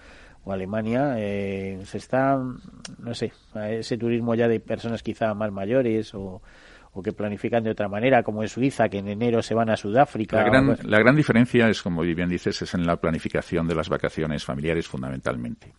[0.44, 2.38] o Alemania, eh, se está,
[2.98, 6.40] no sé, ese turismo ya de personas quizá más mayores o,
[6.92, 9.76] o que planifican de otra manera, como en Suiza, que en enero se van a
[9.76, 10.38] Sudáfrica.
[10.38, 13.88] La gran, la gran diferencia es, como bien dices, es en la planificación de las
[13.88, 15.72] vacaciones familiares fundamentalmente.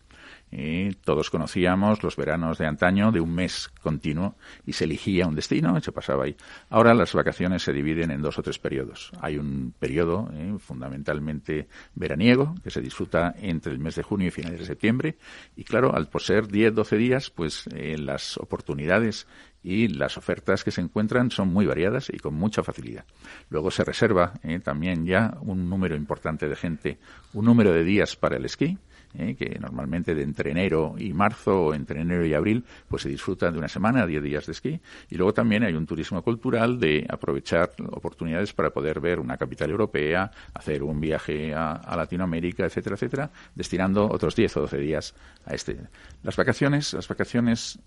[0.52, 4.34] Y todos conocíamos los veranos de antaño de un mes continuo
[4.66, 6.36] y se elegía un destino y se pasaba ahí.
[6.70, 9.12] Ahora las vacaciones se dividen en dos o tres periodos.
[9.20, 14.32] Hay un periodo eh, fundamentalmente veraniego que se disfruta entre el mes de junio y
[14.32, 15.16] finales de septiembre
[15.54, 19.28] y claro, al poseer 10, 12 días, pues eh, las oportunidades
[19.62, 23.04] y las ofertas que se encuentran son muy variadas y con mucha facilidad.
[23.50, 26.98] Luego se reserva eh, también ya un número importante de gente,
[27.34, 28.78] un número de días para el esquí
[29.14, 29.34] ¿eh?
[29.34, 33.52] que normalmente de entre enero y marzo o entre enero y abril pues se disfrutan
[33.52, 34.80] de una semana, diez días de esquí.
[35.08, 39.70] Y luego también hay un turismo cultural de aprovechar oportunidades para poder ver una capital
[39.70, 45.54] europea, hacer un viaje a, Latinoamérica, etcétera, etcétera, destinando otros diez o doce días a
[45.54, 45.76] este.
[46.22, 47.78] Las vacaciones, las vacaciones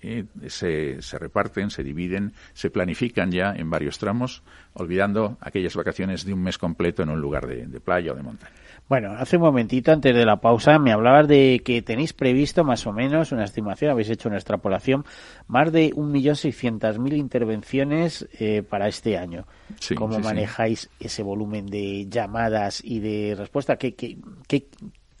[0.00, 4.42] eh, se, se, reparten, se dividen, se planifican ya en varios tramos,
[4.74, 8.54] olvidando aquellas vacaciones de un mes completo en un lugar de playa o de montaña.
[8.88, 12.86] Bueno, hace un momentito, antes de la pausa, me hablabas de que tenéis previsto más
[12.86, 15.04] o menos una estimación, habéis hecho una extrapolación,
[15.46, 19.46] más de 1.600.000 intervenciones eh, para este año.
[19.94, 23.76] ¿Cómo manejáis ese volumen de llamadas y de respuesta?
[23.76, 24.68] ¿Qué, qué, qué,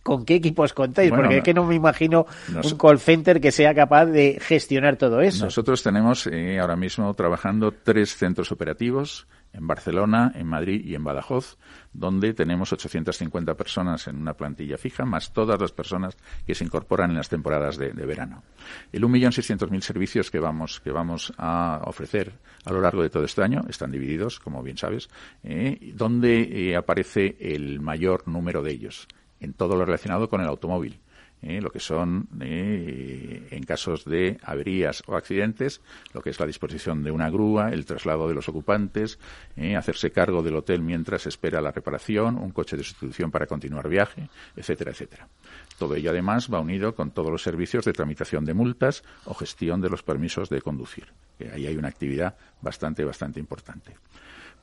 [0.08, 1.10] con qué equipos contáis?
[1.10, 5.20] Porque es que no me imagino un call center que sea capaz de gestionar todo
[5.20, 5.44] eso.
[5.44, 11.04] Nosotros tenemos eh, ahora mismo trabajando tres centros operativos en Barcelona, en Madrid y en
[11.04, 11.58] Badajoz,
[11.92, 16.16] donde tenemos 850 personas en una plantilla fija, más todas las personas
[16.46, 18.42] que se incorporan en las temporadas de, verano.
[18.90, 22.32] El 1.600.000 servicios que vamos, que vamos a ofrecer
[22.64, 25.10] a lo largo de todo este año están divididos, como bien sabes,
[25.42, 29.06] eh, donde eh, aparece el mayor número de ellos
[29.40, 31.00] en todo lo relacionado con el automóvil.
[31.42, 31.60] ¿eh?
[31.60, 35.80] lo que son, eh, en casos de averías o accidentes,
[36.12, 39.18] lo que es la disposición de una grúa, el traslado de los ocupantes,
[39.56, 39.76] ¿eh?
[39.76, 44.28] hacerse cargo del hotel mientras espera la reparación, un coche de sustitución para continuar viaje,
[44.56, 45.28] etcétera, etcétera.
[45.78, 49.80] Todo ello, además, va unido con todos los servicios de tramitación de multas o gestión
[49.80, 51.06] de los permisos de conducir.
[51.52, 53.94] ahí hay una actividad bastante, bastante importante.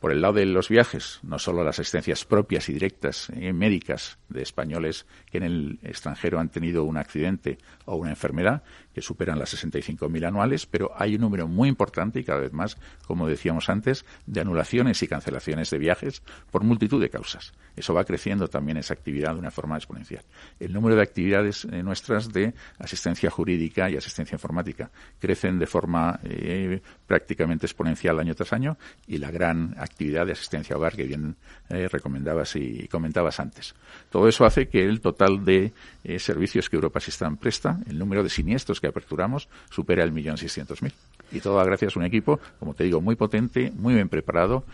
[0.05, 4.43] Por el lado de los viajes, no solo las asistencias propias y directas médicas de
[4.43, 8.61] españoles que en el extranjero han tenido un accidente o una enfermedad,
[8.93, 12.77] que superan las 65.000 anuales, pero hay un número muy importante y cada vez más,
[13.07, 17.51] como decíamos antes, de anulaciones y cancelaciones de viajes por multitud de causas.
[17.75, 20.23] Eso va creciendo también esa actividad de una forma exponencial.
[20.59, 26.19] El número de actividades eh, nuestras de asistencia jurídica y asistencia informática crecen de forma
[26.23, 31.35] eh, prácticamente exponencial año tras año y la gran actividad de asistencia hogar que bien
[31.69, 33.75] eh, recomendabas y comentabas antes.
[34.09, 35.73] Todo eso hace que el total de
[36.17, 40.81] servicios que Europa Sistán presta, el número de siniestros que aperturamos, supere el millón seiscientos
[40.81, 40.93] mil.
[41.31, 44.65] Y todo gracias a un equipo, como te digo, muy potente, muy bien preparado,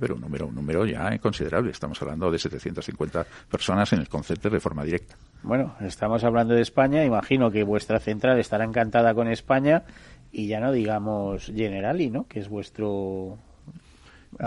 [0.00, 1.70] pero un número, un número ya considerable.
[1.70, 5.16] Estamos hablando de 750 personas en el concepto de forma directa.
[5.42, 7.04] Bueno, estamos hablando de España.
[7.04, 9.84] Imagino que vuestra central estará encantada con España
[10.32, 12.26] y ya no digamos Generali, ¿no?
[12.26, 13.38] Que es vuestro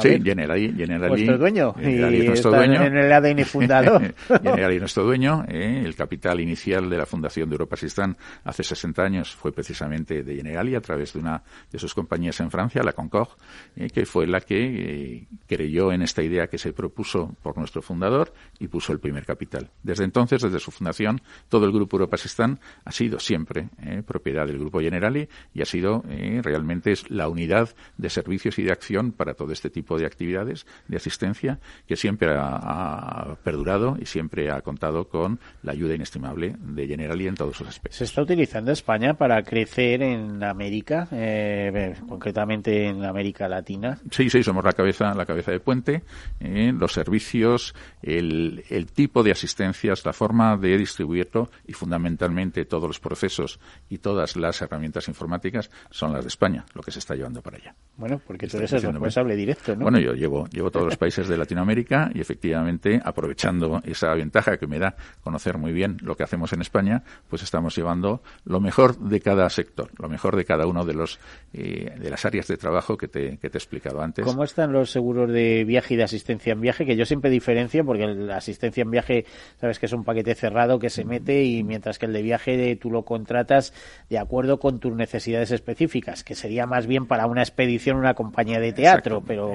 [0.02, 0.72] sí, Generali,
[1.08, 1.74] Vuestro dueño.
[1.74, 2.82] Generali y nuestro dueño.
[2.84, 4.14] En el ADN fundador.
[4.28, 5.46] Generali nuestro dueño.
[5.48, 10.24] Eh, el capital inicial de la fundación de Europa Sistán hace 60 años fue precisamente
[10.24, 13.32] de Generali a través de una de sus compañías en Francia, la Concorde,
[13.76, 17.82] eh, que fue la que eh, creyó en esta idea que se propuso por nuestro
[17.82, 19.70] fundador y puso el primer capital.
[19.84, 23.70] Desde entonces, desde su fundación, todo el grupo Europa Sistán ha sido siempre
[24.06, 26.04] propiedad del grupo Generali y ha sido
[26.42, 30.66] realmente es la unidad de servicios y de acción para todo este tipo de actividades
[30.88, 36.88] de asistencia que siempre ha, perdurado y siempre ha contado con la ayuda inestimable de
[36.88, 37.98] Generali en todos sus aspectos.
[37.98, 43.98] ¿Se está utilizando España para crecer en América, eh, concretamente en América Latina?
[44.12, 46.04] Sí, sí, somos la cabeza, la cabeza de puente.
[46.40, 52.88] Eh, los servicios, el, el tipo de asistencias, la forma de distribuirlo y fundamentalmente todos
[52.88, 53.60] los procesos
[53.90, 57.58] y todas las herramientas informáticas son las de España, lo que se está llevando para
[57.58, 57.76] allá.
[57.98, 61.38] Bueno, porque tú eres el responsable directo bueno, yo llevo, llevo todos los países de
[61.38, 66.54] Latinoamérica y efectivamente, aprovechando esa ventaja que me da conocer muy bien lo que hacemos
[66.54, 70.86] en España, pues estamos llevando lo mejor de cada sector, lo mejor de cada uno
[70.86, 71.20] de los
[71.54, 74.26] eh, de las áreas de trabajo que te, que te he explicado antes.
[74.26, 76.86] ¿Cómo están los seguros de viaje y de asistencia en viaje?
[76.86, 79.26] Que yo siempre diferencio porque la asistencia en viaje,
[79.60, 82.76] sabes que es un paquete cerrado que se mete y mientras que el de viaje
[82.76, 83.74] tú lo contratas
[84.10, 88.60] de acuerdo con tus necesidades específicas, que sería más bien para una expedición, una compañía
[88.60, 89.53] de teatro, pero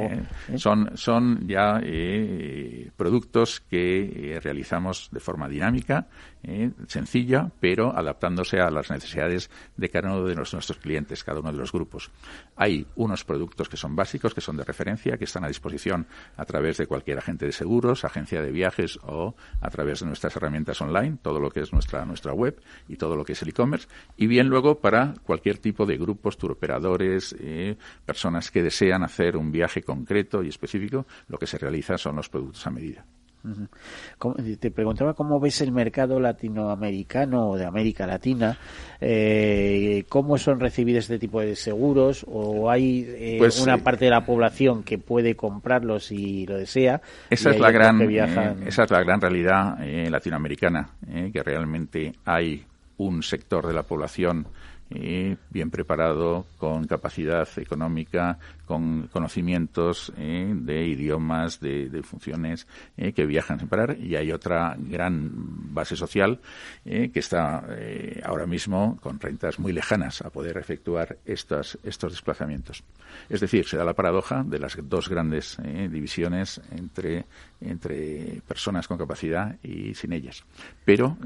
[0.56, 6.06] son, son ya eh, productos que eh, realizamos de forma dinámica,
[6.86, 11.58] sencilla, pero adaptándose a las necesidades de cada uno de nuestros clientes, cada uno de
[11.58, 12.10] los grupos.
[12.56, 16.44] Hay unos productos que son básicos, que son de referencia, que están a disposición a
[16.44, 20.80] través de cualquier agente de seguros, agencia de viajes o a través de nuestras herramientas
[20.80, 23.88] online, todo lo que es nuestra, nuestra web y todo lo que es el e-commerce.
[24.16, 27.36] Y bien luego para cualquier tipo de grupos, turoperadores,
[28.04, 32.28] personas que desean hacer un viaje concreto y específico, lo que se realiza son los
[32.28, 33.04] productos a medida.
[34.60, 38.58] Te preguntaba cómo ves el mercado latinoamericano o de América Latina,
[39.00, 44.06] eh, cómo son recibidos este tipo de seguros o hay eh, pues, una eh, parte
[44.06, 47.00] de la población que puede comprarlos si lo desea.
[47.30, 49.78] Esa, es la, gran, esa es la gran realidad
[50.10, 50.90] latinoamericana,
[51.32, 52.64] que realmente hay
[52.98, 54.46] un sector de la población
[54.90, 63.58] bien preparado, con capacidad económica, con conocimientos eh, de idiomas, de, funciones eh, que viajan
[63.58, 63.98] sin parar.
[63.98, 66.40] Y hay otra gran base social
[66.84, 67.64] eh, que está
[68.24, 72.82] ahora mismo con rentas muy lejanas a poder efectuar estos, estos desplazamientos.
[73.28, 75.56] Es decir, se da la paradoja de las dos grandes
[75.90, 77.24] divisiones entre,
[77.60, 80.44] entre personas con capacidad y sin ellas.
[80.84, 81.16] Pero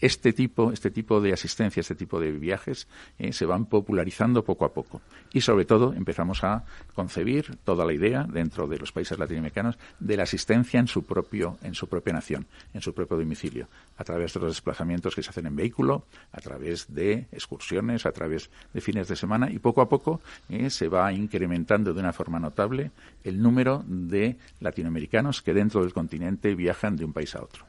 [0.00, 2.86] este, tipo, este tipo de asistencia, este tipo de viajes
[3.18, 5.00] eh, se van popularizando poco a poco.
[5.32, 10.16] Y sobre todo empezamos a concebir toda la idea dentro de los países latinoamericanos de
[10.16, 13.68] la asistencia en su propio, en su propia nación, en su propio domicilio,
[14.02, 18.10] a través de los desplazamientos que se hacen en vehículo, a través de excursiones, a
[18.10, 22.12] través de fines de semana y poco a poco eh, se va incrementando de una
[22.12, 22.90] forma notable
[23.22, 27.64] el número de latinoamericanos que dentro del continente viajan de un país a otro.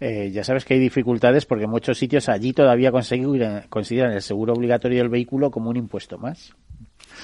[0.00, 4.54] Eh, ya sabes que hay dificultades porque en muchos sitios allí todavía consideran el seguro
[4.54, 6.54] obligatorio del vehículo como un impuesto más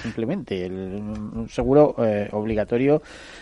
[0.01, 3.01] simplemente el, un seguro eh, obligatorio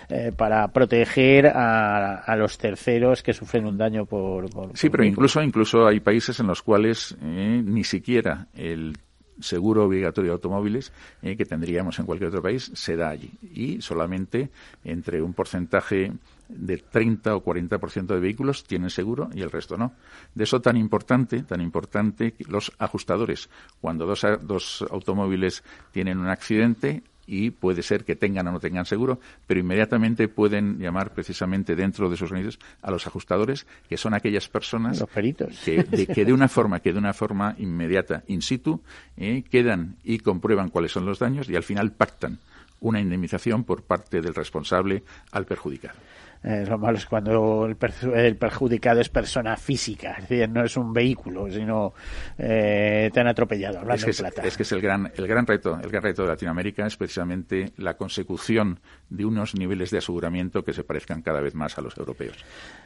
[0.09, 5.85] eh, para proteger a, los terceros que sufren un daño por, sí pero incluso incluso
[5.85, 8.97] hay países en los cuales ni siquiera el
[9.39, 13.31] seguro obligatorio de automóviles que tendríamos en cualquier otro país se da allí.
[13.53, 14.49] Y solamente
[14.83, 16.11] entre un porcentaje
[16.55, 19.93] de 30 o 40% de vehículos tienen seguro y el resto no.
[20.35, 23.49] De eso tan importante, tan importante los ajustadores.
[23.79, 28.85] Cuando dos, dos automóviles tienen un accidente, y puede ser que tengan o no tengan
[28.85, 34.13] seguro, pero inmediatamente pueden llamar precisamente dentro de sus unidades a los ajustadores, que son
[34.13, 35.57] aquellas personas los peritos.
[35.63, 38.81] Que, de, que de una forma que de una forma inmediata in situ
[39.15, 42.39] eh, quedan y comprueban cuáles son los daños y al final pactan
[42.81, 45.99] una indemnización por parte del responsable al perjudicado.
[46.43, 50.91] Eh, lo malo es cuando el, perjudicado es persona física, es decir, no es un
[50.91, 51.93] vehículo, sino
[52.37, 53.81] eh, te han atropellado.
[53.93, 56.29] Es que es, es que es el gran, el gran reto, el gran reto de
[56.29, 58.79] Latinoamérica es precisamente la consecución
[59.09, 62.37] de unos niveles de aseguramiento que se parezcan cada vez más a los europeos,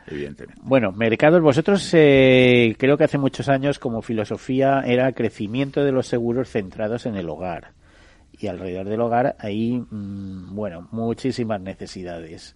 [0.07, 0.61] evidentemente.
[0.61, 6.07] Bueno, mercados, vosotros eh, creo que hace muchos años como filosofía era crecimiento de los
[6.07, 7.71] seguros centrados en el hogar
[8.37, 12.55] y alrededor del hogar hay, mm, bueno, muchísimas necesidades.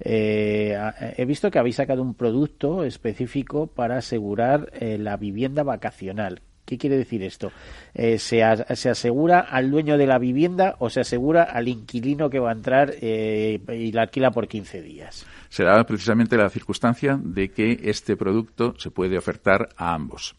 [0.00, 0.78] Eh,
[1.16, 6.42] he visto que habéis sacado un producto específico para asegurar eh, la vivienda vacacional.
[6.64, 7.52] ¿Qué quiere decir esto?
[7.94, 8.42] Eh, se,
[8.74, 12.54] se, asegura al dueño de la vivienda o se asegura al inquilino que va a
[12.54, 15.24] entrar y la alquila por 15 días?
[15.48, 20.34] Se precisamente la circunstancia de que este producto se puede ofertar a ambos.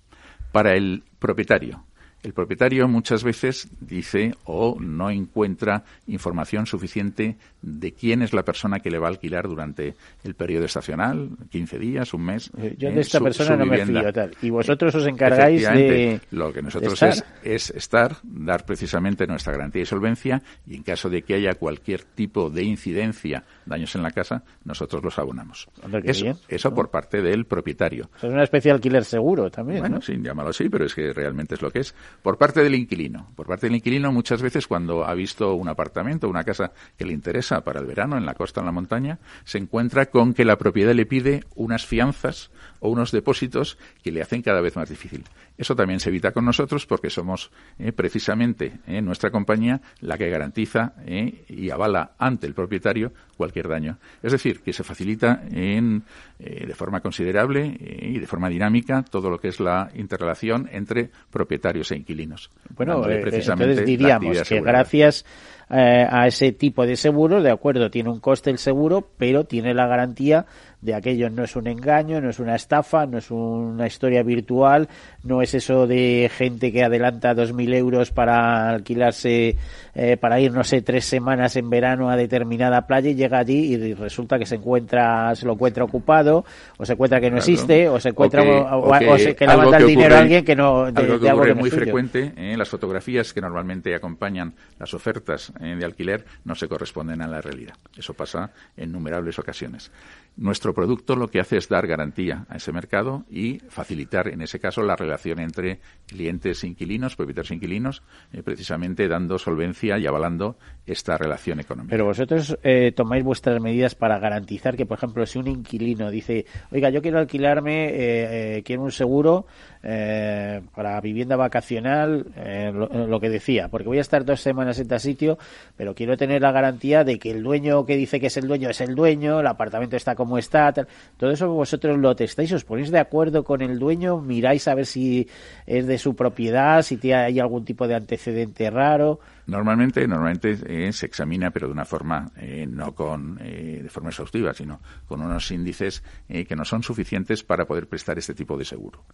[0.51, 1.85] Para el propietario,
[2.23, 8.79] el propietario muchas veces dice o no encuentra información suficiente de quién es la persona
[8.79, 12.51] que le va a alquilar durante el periodo estacional, 15 días, un mes.
[12.57, 14.35] Eh, yo de esta persona no me fío tal.
[14.41, 16.19] Y vosotros os encargáis de.
[16.31, 21.09] Lo que nosotros Es, es estar, dar precisamente nuestra garantía de solvencia y en caso
[21.09, 25.67] de que haya cualquier tipo de incidencia, daños en la casa, nosotros los abonamos.
[26.03, 28.09] Eso, eso por parte del propietario.
[28.17, 29.79] es una especie de alquiler seguro también.
[29.79, 31.93] Bueno, sí, llámalo así, pero es que realmente es lo que es.
[32.21, 33.31] Por parte del inquilino.
[33.35, 37.13] Por parte del inquilino, muchas veces cuando ha visto un apartamento, una casa que le
[37.13, 40.57] interesa para el verano en la costa, en la montaña, se encuentra con que la
[40.57, 45.23] propiedad le pide unas fianzas o unos depósitos que le hacen cada vez más difícil.
[45.57, 50.29] Eso también se evita con nosotros porque somos eh, precisamente eh, nuestra compañía la que
[50.29, 53.97] garantiza eh, y avala ante el propietario cualquier daño.
[54.21, 56.03] Es decir, que se facilita en,
[56.39, 61.91] de forma considerable y de forma dinámica todo lo que es la interrelación entre propietarios
[61.91, 62.49] e inquilinos.
[62.75, 65.23] Bueno, entonces diríamos que gracias
[65.69, 69.87] a ese tipo de seguro, de acuerdo, tiene un coste el seguro, pero tiene la
[69.87, 70.45] garantía
[70.81, 74.87] de aquello no es un engaño, no es una estafa, no es una historia virtual,
[75.23, 79.57] no es eso de gente que adelanta 2.000 euros para alquilarse,
[79.95, 83.73] eh, para ir, no sé, tres semanas en verano a determinada playa y llega allí
[83.73, 86.45] y resulta que se encuentra, se lo encuentra ocupado,
[86.77, 88.91] o se encuentra que no existe, o se encuentra, o,
[89.35, 92.51] que, le manda el dinero a alguien que no, de, algo que muy frecuente, en
[92.51, 92.57] ¿eh?
[92.57, 95.56] las fotografías que normalmente acompañan las ofertas ¿eh?
[95.59, 97.75] De alquiler no se corresponden a la realidad.
[97.95, 99.91] Eso pasa en innumerables ocasiones.
[100.37, 104.59] Nuestro producto lo que hace es dar garantía a ese mercado y facilitar, en ese
[104.59, 110.05] caso, la relación entre clientes e inquilinos, propietarios e inquilinos, eh, precisamente dando solvencia y
[110.05, 111.89] avalando esta relación económica.
[111.89, 116.45] Pero vosotros eh, tomáis vuestras medidas para garantizar que, por ejemplo, si un inquilino dice,
[116.71, 119.47] oiga, yo quiero alquilarme, eh, quiero un seguro
[119.81, 122.25] para vivienda vacacional,
[122.73, 125.37] lo, lo, que decía, porque voy a estar dos semanas en este sitio,
[125.77, 128.69] pero quiero tener la garantía de que el dueño que dice que es el dueño
[128.69, 130.73] es el dueño, el apartamento está cómo está,
[131.15, 134.85] todo eso vosotros lo testáis, os ponéis de acuerdo con el dueño, miráis a ver
[134.85, 135.25] si
[135.65, 139.21] es de su propiedad, si hay algún tipo de antecedente raro.
[139.45, 144.09] Normalmente, normalmente eh, se examina, pero de una forma eh, no con eh, de forma
[144.09, 148.65] exhaustiva, sino con unos índices que no son suficientes para poder prestar este tipo de
[148.65, 149.05] seguro.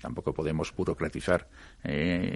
[0.00, 1.46] tampoco podemos burocratizar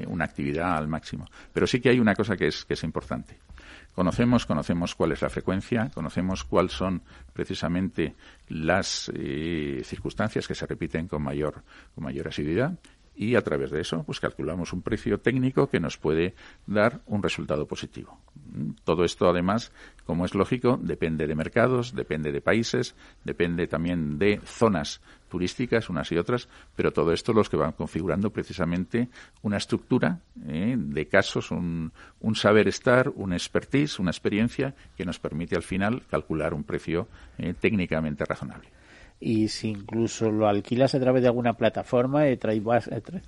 [0.09, 1.25] una actividad al máximo.
[1.55, 3.39] Pero sí que hay una cosa que es, que es importante.
[3.95, 8.15] Conocemos, conocemos cuál es la frecuencia, conocemos cuáles son precisamente
[8.49, 11.63] las eh, circunstancias que se repiten con mayor,
[11.95, 12.77] con mayor asiduidad
[13.17, 16.35] y a través de eso pues calculamos un precio técnico que nos puede
[16.67, 18.19] dar un resultado positivo.
[18.85, 19.73] Todo esto además,
[20.07, 22.95] como es lógico, depende de mercados, depende de países,
[23.25, 28.31] depende también de zonas turísticas, unas y otras, pero todo esto los que van configurando
[28.31, 29.09] precisamente
[29.43, 31.93] una estructura eh, de casos, un,
[32.35, 37.09] saber estar, un expertise, una experiencia que nos permite al final calcular un precio
[37.39, 38.69] eh, técnicamente razonable
[39.25, 43.23] y si incluso lo alquilas a través de alguna plataforma, eh, TradeWaster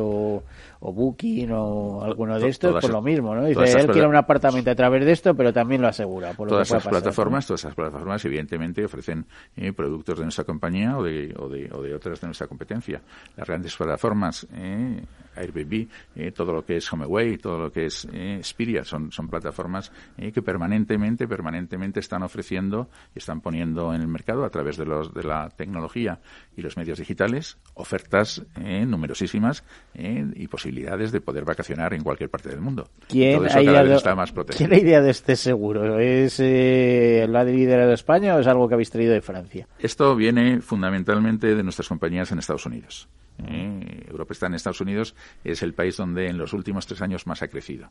[0.00, 0.42] o,
[0.80, 3.44] o Booking o alguno de estos, por lo mismo, ¿no?
[3.44, 6.32] Dice, él quiere un apartamento a través de esto, pero también lo asegura.
[6.32, 9.24] Por todas esas plataformas, todas esas plataformas, evidentemente, ofrecen
[9.56, 13.00] eh, productos de nuestra compañía o de, o, de, o de otras de nuestra competencia.
[13.36, 15.00] Las grandes plataformas, eh,
[15.38, 19.28] Airbnb, eh, todo lo que es HomeAway, todo lo que es eh, Spiria, son, son
[19.28, 24.76] plataformas eh, que permanentemente, permanentemente están ofreciendo y están poniendo en el mercado a través
[24.76, 26.20] de los, de la tecnología
[26.56, 29.64] y los medios digitales, ofertas eh, numerosísimas
[29.94, 32.88] eh, y posibilidades de poder vacacionar en cualquier parte del mundo.
[33.08, 35.98] ¿Quién, ha, ideado, más ¿Quién ha ideado este seguro?
[35.98, 39.68] ¿Es ha liderado España o es algo que habéis traído de Francia?
[39.78, 43.08] Esto viene fundamentalmente de nuestras compañías en Estados Unidos.
[43.46, 45.14] Eh, Europa está en Estados Unidos,
[45.44, 47.90] es el país donde en los últimos tres años más ha crecido,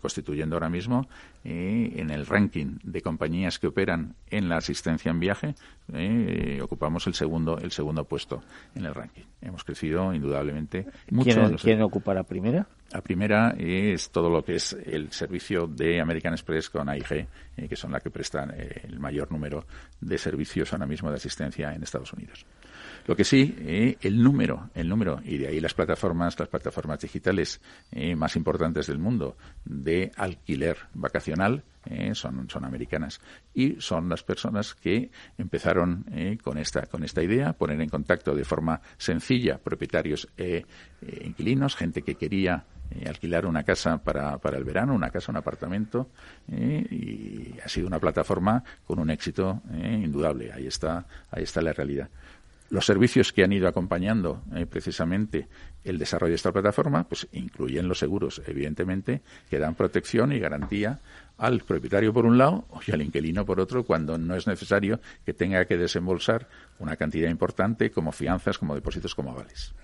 [0.00, 1.08] constituyendo ahora mismo
[1.44, 5.54] eh, en el ranking de compañías que operan en la asistencia en viaje,
[5.92, 8.42] eh, ocupamos el segundo, el segundo puesto
[8.74, 9.24] en el ranking.
[9.40, 11.40] Hemos crecido indudablemente mucho.
[11.62, 12.66] ¿Quién, ocupa la primera?
[12.92, 17.26] La primera es todo lo que es el servicio de American Express con AIG,
[17.68, 19.66] que son la que prestan el mayor número
[20.00, 22.46] de servicios ahora mismo de asistencia en Estados Unidos.
[23.06, 27.00] Lo que sí, eh, el número, el número, y de ahí las plataformas, las plataformas
[27.00, 27.60] digitales
[27.92, 33.20] eh, más importantes del mundo de alquiler vacacional, eh, son, son americanas.
[33.54, 36.04] Y son las personas que empezaron
[36.42, 40.64] con esta con esta idea poner en contacto de forma sencilla propietarios e
[41.24, 42.64] inquilinos gente que quería
[43.06, 46.10] alquilar una casa para, para el verano una casa un apartamento
[46.48, 50.52] y ha sido una plataforma con un éxito indudable.
[50.52, 52.08] Ahí está ahí está la realidad.
[52.68, 55.48] Los servicios que han ido acompañando eh, precisamente
[55.84, 60.98] el desarrollo de esta plataforma, pues incluyen los seguros, evidentemente, que dan protección y garantía
[61.38, 65.34] al propietario por un lado y al inquilino por otro cuando no es necesario que
[65.34, 69.74] tenga que desembolsar una cantidad importante como fianzas, como depósitos, como avales.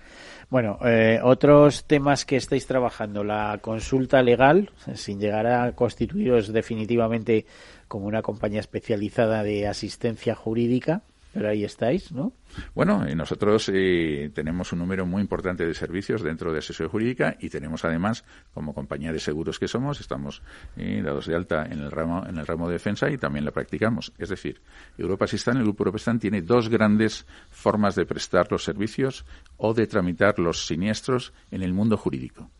[0.49, 7.45] Bueno, eh, otros temas que estáis trabajando, la consulta legal, sin llegar a constituiros definitivamente
[7.87, 11.01] como una compañía especializada de asistencia jurídica,
[11.33, 12.33] pero ahí estáis, ¿no?
[12.75, 17.49] Bueno, nosotros eh, tenemos un número muy importante de servicios dentro de asesoría jurídica y
[17.49, 18.23] tenemos además,
[18.53, 20.43] como compañía de seguros que somos, estamos
[20.77, 23.51] eh, dados de alta en el ramo en el ramo de defensa y también la
[23.51, 24.13] practicamos.
[24.19, 24.61] Es decir,
[24.97, 29.25] Europa Sistán, el Grupo Europestán, tiene dos grandes formas de prestar los servicios
[29.57, 32.51] o de tramitar los siniestros en el mundo jurídico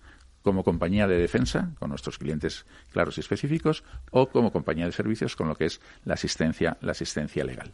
[0.44, 5.38] como compañía de defensa, con nuestros clientes claros y específicos, o como compañía de servicios,
[5.38, 7.72] con lo que es la asistencia, la asistencia legal.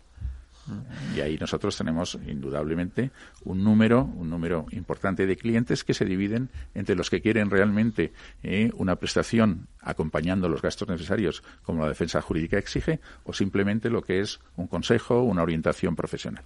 [1.16, 3.12] Y ahí nosotros tenemos indudablemente
[3.44, 8.14] un número, un número importante de clientes que se dividen entre los que quieren realmente
[8.44, 14.02] eh, una prestación acompañando los gastos necesarios como la defensa jurídica exige o simplemente lo
[14.02, 16.44] que es un consejo, una orientación profesional.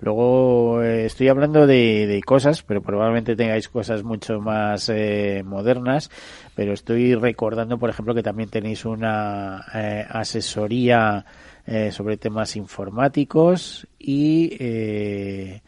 [0.00, 6.10] Luego eh, estoy hablando de, cosas, pero probablemente tengáis cosas mucho más eh, modernas,
[6.54, 11.24] pero estoy recordando, por ejemplo, que también tenéis una asesoría
[11.66, 15.62] eh, sobre temas informáticos y eh,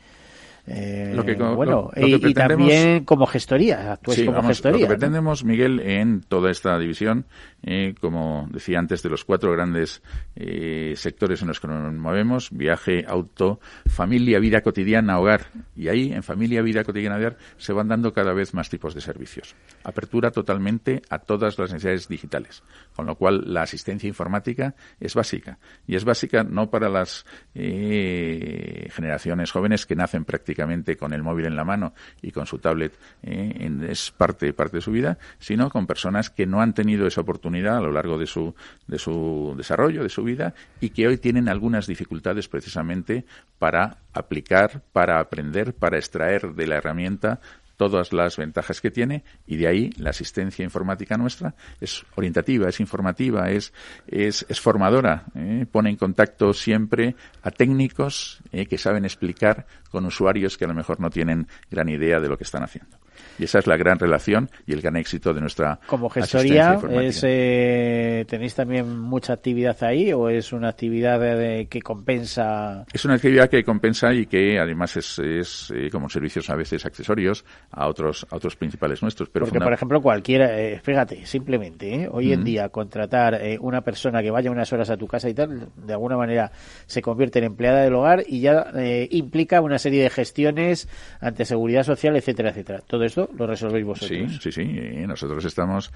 [0.68, 1.14] eh,
[1.54, 4.80] bueno, y, también como gestoría, como gestoría.
[4.80, 7.26] Lo que pretendemos, Miguel, en toda esta división,
[7.62, 10.02] eh, como decía antes, de los cuatro grandes
[10.34, 15.52] eh, sectores en los que nos movemos, viaje, auto, familia, vida cotidiana, hogar.
[15.76, 19.00] Y ahí, en familia, vida cotidiana, hogar, se van dando cada vez más tipos de
[19.00, 19.54] servicios.
[19.84, 22.64] Apertura totalmente a todas las necesidades digitales.
[22.96, 25.58] Con lo cual, la asistencia informática es básica.
[25.86, 30.55] Y es básica no para las generaciones jóvenes que nacen prácticamente
[30.98, 31.92] con el móvil en la mano
[32.22, 32.92] y con su tablet
[33.22, 37.20] eh, es parte, parte de su vida, sino con personas que no han tenido esa
[37.20, 38.54] oportunidad a lo largo de su,
[38.86, 43.24] de su desarrollo, de su vida, y que hoy tienen algunas dificultades precisamente
[43.58, 47.40] para aplicar, para aprender, para extraer de la herramienta
[47.76, 52.80] todas las ventajas que tiene y de ahí la asistencia informática nuestra es orientativa, es
[52.80, 53.72] informativa, es,
[54.06, 55.66] es, formadora, ¿eh?
[55.70, 58.66] pone en contacto siempre a técnicos ¿eh?
[58.66, 62.36] que saben explicar con usuarios que a lo mejor no tienen gran idea de lo
[62.36, 62.96] que están haciendo.
[63.38, 67.22] Y esa es la gran relación y el gran éxito de nuestra Como gestoría, es,
[67.24, 71.20] eh, ¿tenéis también mucha actividad ahí o es una actividad
[71.68, 72.84] que compensa?
[72.92, 76.84] Es una actividad que compensa y que además es, es eh, como servicios a veces
[76.86, 79.28] accesorios a otros, a otros principales nuestros.
[79.28, 84.30] Pero Porque, por ejemplo, cualquiera, eh, fíjate, simplemente, hoy en día contratar una persona que
[84.30, 86.50] vaya unas horas a tu casa y tal, de alguna manera
[86.86, 88.72] se convierte en empleada del hogar y ya
[89.10, 90.88] implica una serie de gestiones
[91.20, 92.80] ante seguridad social, etcétera, etcétera.
[92.86, 94.32] Todo esto lo resolvéis vosotros.
[94.32, 94.64] Sí, sí, sí.
[95.06, 95.92] nosotros estamos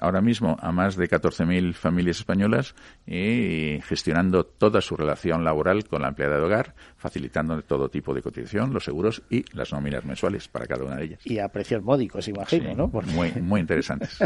[0.00, 2.74] ahora mismo a más de 14.000 familias españolas
[3.06, 8.72] gestionando toda su relación laboral con la empleada de hogar, facilitando todo tipo de cotización,
[8.72, 11.20] los seguros y las nóminas mensuales para cada una de ellas.
[11.24, 12.88] Y a precios módicos, imagino, ¿no?
[12.88, 14.18] Muy, muy interesantes.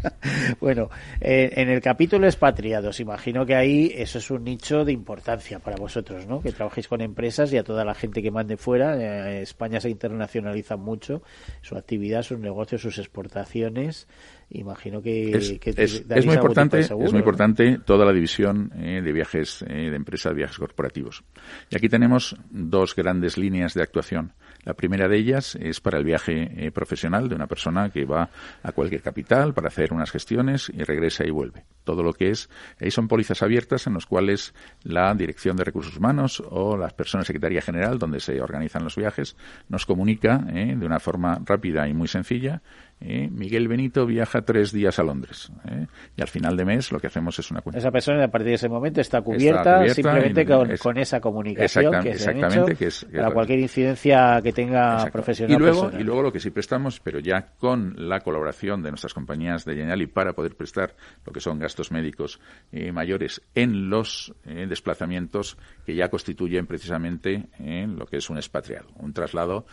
[0.60, 0.90] bueno,
[1.20, 5.76] eh, en el capítulo expatriados, imagino que ahí eso es un nicho de importancia para
[5.76, 6.40] vosotros, ¿no?
[6.40, 8.96] Que trabajéis con empresas y a toda la gente que mande fuera.
[8.96, 11.22] Eh, España se internacionaliza mucho
[11.62, 14.08] su actividad, sus negocios, sus exportaciones.
[14.50, 19.90] Imagino que es, muy importante, es muy importante toda la división eh, de viajes eh,
[19.90, 21.22] de empresas, viajes corporativos.
[21.70, 24.32] Y aquí tenemos dos grandes líneas de actuación.
[24.68, 28.28] La primera de ellas es para el viaje eh, profesional de una persona que va
[28.62, 31.64] a cualquier capital para hacer unas gestiones y regresa y vuelve.
[31.84, 34.52] Todo lo que es, ahí son pólizas abiertas en las cuales
[34.82, 39.38] la Dirección de Recursos Humanos o las personas Secretaría General, donde se organizan los viajes,
[39.70, 42.60] nos comunica eh, de una forma rápida y muy sencilla
[43.00, 43.28] ¿eh?
[43.30, 45.86] Miguel Benito viaja tres días a Londres ¿eh?
[46.16, 47.78] y al final de mes lo que hacemos es una cuenta.
[47.78, 52.74] Esa persona a partir de ese momento está cubierta, simplemente con, esa comunicación que exactamente,
[52.74, 55.56] que es, para cualquier incidencia que tenga profesional.
[55.56, 59.14] Y luego, y luego lo que sí prestamos, pero ya con la colaboración de nuestras
[59.14, 60.94] compañías de Generali para poder prestar
[61.24, 62.40] lo que son gastos médicos
[62.72, 69.12] eh, mayores en los desplazamientos que ya constituyen precisamente lo que es un expatriado, un
[69.12, 69.66] traslado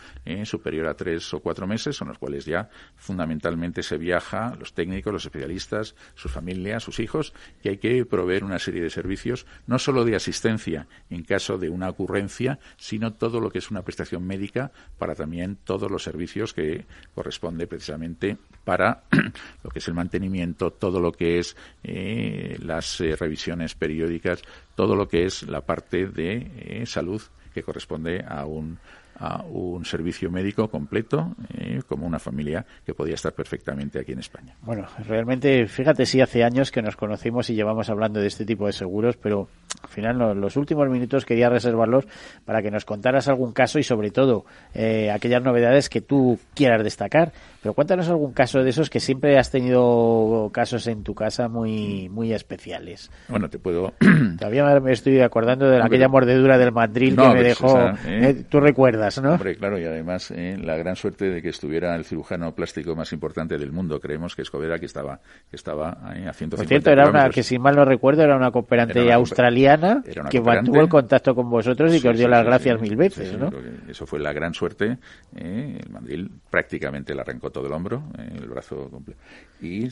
[0.44, 2.68] superior a tres o cuatro meses, en los cuales ya
[3.16, 8.44] fundamentalmente se viaja, los técnicos, los especialistas, su familia, sus hijos, y hay que proveer
[8.44, 13.40] una serie de servicios, no solo de asistencia en caso de una ocurrencia, sino todo
[13.40, 19.04] lo que es una prestación médica para también todos los servicios que corresponde precisamente para
[19.64, 24.42] lo que es el mantenimiento, todo lo que es eh, las eh, revisiones periódicas,
[24.74, 27.22] todo lo que es la parte de eh, salud
[27.54, 28.78] que corresponde a un
[29.18, 34.20] a un servicio médico completo eh, como una familia que podía estar perfectamente aquí en
[34.20, 34.54] España.
[34.62, 38.66] Bueno, realmente, fíjate, sí, hace años que nos conocimos y llevamos hablando de este tipo
[38.66, 39.48] de seguros, pero
[39.82, 42.06] al final los últimos minutos quería reservarlos
[42.44, 44.44] para que nos contaras algún caso y sobre todo
[44.74, 47.32] eh, aquellas novedades que tú quieras destacar.
[47.66, 52.08] Pero cuéntanos algún caso de esos que siempre has tenido casos en tu casa muy
[52.08, 53.10] muy especiales.
[53.26, 53.92] Bueno, te puedo...
[54.38, 57.76] Todavía me estoy acordando de aquella mordedura del mandril que me dejó...
[58.06, 58.44] ¿eh?
[58.48, 62.54] Tú recuerdas Hombre, claro, y además eh, la gran suerte de que estuviera el cirujano
[62.54, 65.18] plástico más importante del mundo, creemos que Escobera, que estaba,
[65.50, 68.52] que estaba a 150 Por cierto, era una, que si mal no recuerdo, era una
[68.52, 72.94] cooperante australiana que mantuvo el contacto con vosotros y que os dio las gracias mil
[72.94, 73.50] veces, ¿no?
[73.88, 74.98] Eso fue la gran suerte.
[75.34, 79.20] Eh, el mandril prácticamente le arrancó todo el hombro, eh, el brazo completo.
[79.60, 79.88] Y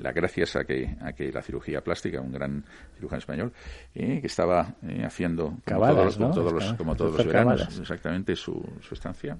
[0.00, 2.62] la gracias a que, a que la cirugía plástica, un gran
[2.94, 3.52] cirujano español,
[3.94, 9.38] que estaba haciendo como todos, los, como todos los veranos, exactamente su, su estancia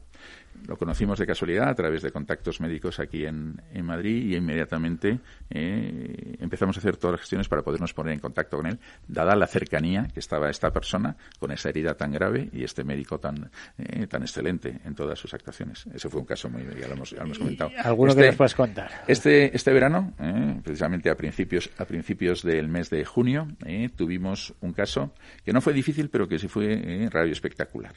[0.67, 5.21] lo conocimos de casualidad a través de contactos médicos aquí en, en Madrid y inmediatamente
[5.51, 9.37] eh, empezamos a hacer todas las gestiones para podernos poner en contacto con él, dada
[9.37, 13.51] la cercanía que estaba esta persona con esa herida tan grave y este médico tan,
[13.79, 15.87] eh, tan excelente en todas sus actuaciones.
[15.95, 17.71] Ese fue un caso muy, ya lo hemos, comentado.
[17.83, 18.91] ¿Alguno que este nos puedas contar?
[19.07, 23.49] Este, este verano, eh, precisamente a principios, a principios del mes de junio,
[23.97, 27.95] tuvimos un caso que no fue difícil, pero que sí fue radio espectacular.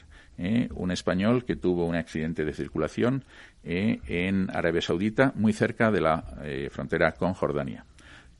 [0.74, 3.24] un español que tuvo un accidente de circulación
[3.62, 7.84] eh, en Arabia Saudita, muy cerca de la eh, frontera con Jordania.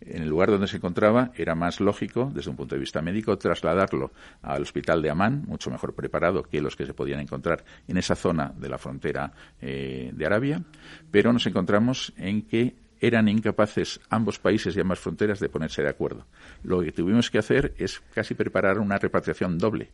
[0.00, 3.36] En el lugar donde se encontraba era más lógico, desde un punto de vista médico,
[3.36, 7.98] trasladarlo al hospital de Amán, mucho mejor preparado que los que se podían encontrar en
[7.98, 10.62] esa zona de la frontera eh, de Arabia,
[11.10, 15.88] pero nos encontramos en que eran incapaces ambos países y ambas fronteras de ponerse de
[15.88, 16.26] acuerdo.
[16.62, 19.90] Lo que tuvimos que hacer es casi preparar una repatriación doble,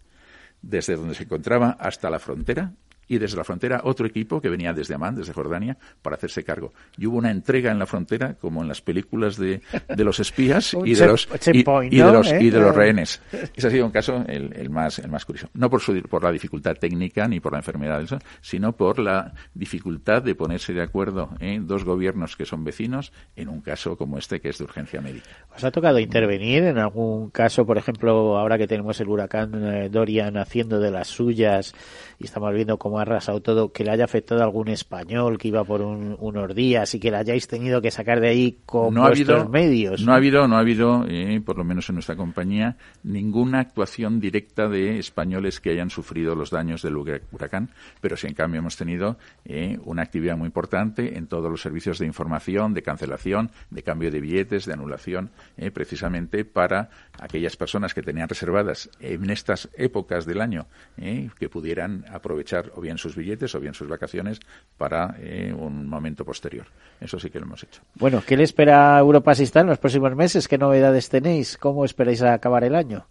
[0.63, 2.73] desde donde se encontraba hasta la frontera
[3.09, 6.73] y desde la frontera otro equipo que venía desde Amán, desde Jordania, para hacerse cargo.
[6.97, 10.75] Y hubo una entrega en la frontera, como en las películas de, de los espías
[10.85, 13.21] y, de los, y, de los, y de los rehenes.
[13.55, 15.49] Ese ha sido un caso el, el, más, el más curioso.
[15.55, 18.03] No por, su, por la dificultad técnica ni por la enfermedad,
[18.41, 23.49] sino por la dificultad de ponerse de acuerdo en dos gobiernos que son vecinos en
[23.49, 25.29] un caso como este que es de urgencia médica.
[25.55, 29.89] ¿Os ha tocado intervenir en algún caso, por ejemplo, ahora que tenemos el huracán eh,
[29.89, 31.75] Dorian haciendo de las suyas
[32.19, 35.49] y estamos viendo cómo ha arrasado todo, que le haya afectado a algún español que
[35.49, 39.03] iba por unos días y que le hayáis tenido que sacar de ahí con no
[39.03, 40.03] vuestros medios.
[40.03, 44.21] No ha habido, no ha habido, eh, por lo menos en nuestra compañía, ninguna actuación
[44.21, 48.77] directa de españoles que hayan sufrido los daños del huracán, pero sí en cambio hemos
[48.77, 53.83] tenido eh, una actividad muy importante en todos los servicios de información, de cancelación, de
[53.83, 56.89] cambio de billetes, de anulación, eh, precisamente para
[57.21, 62.99] aquellas personas que tenían reservadas en estas épocas del año que pudieran aprovechar o bien
[62.99, 64.41] sus billetes o bien sus vacaciones
[64.77, 66.67] para eh, un momento posterior.
[67.01, 67.83] Eso sí que lo hemos hecho.
[67.95, 70.49] Bueno, ¿qué le espera a Europa en los próximos meses?
[70.49, 71.57] ¿Qué novedades tenéis?
[71.57, 73.07] ¿Cómo esperáis acabar el año?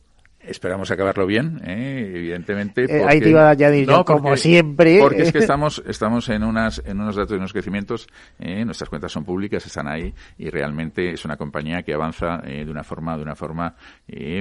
[0.47, 2.11] Esperamos acabarlo bien, ¿eh?
[2.15, 2.85] evidentemente.
[2.85, 4.99] Eh, ahí te iba a añadir yo, como siempre.
[4.99, 8.07] Porque es que estamos, estamos en, unas, en unos datos y unos crecimientos,
[8.39, 8.63] ¿eh?
[8.65, 12.83] nuestras cuentas son públicas, están ahí y realmente es una compañía que avanza de una
[12.83, 13.75] forma, de una forma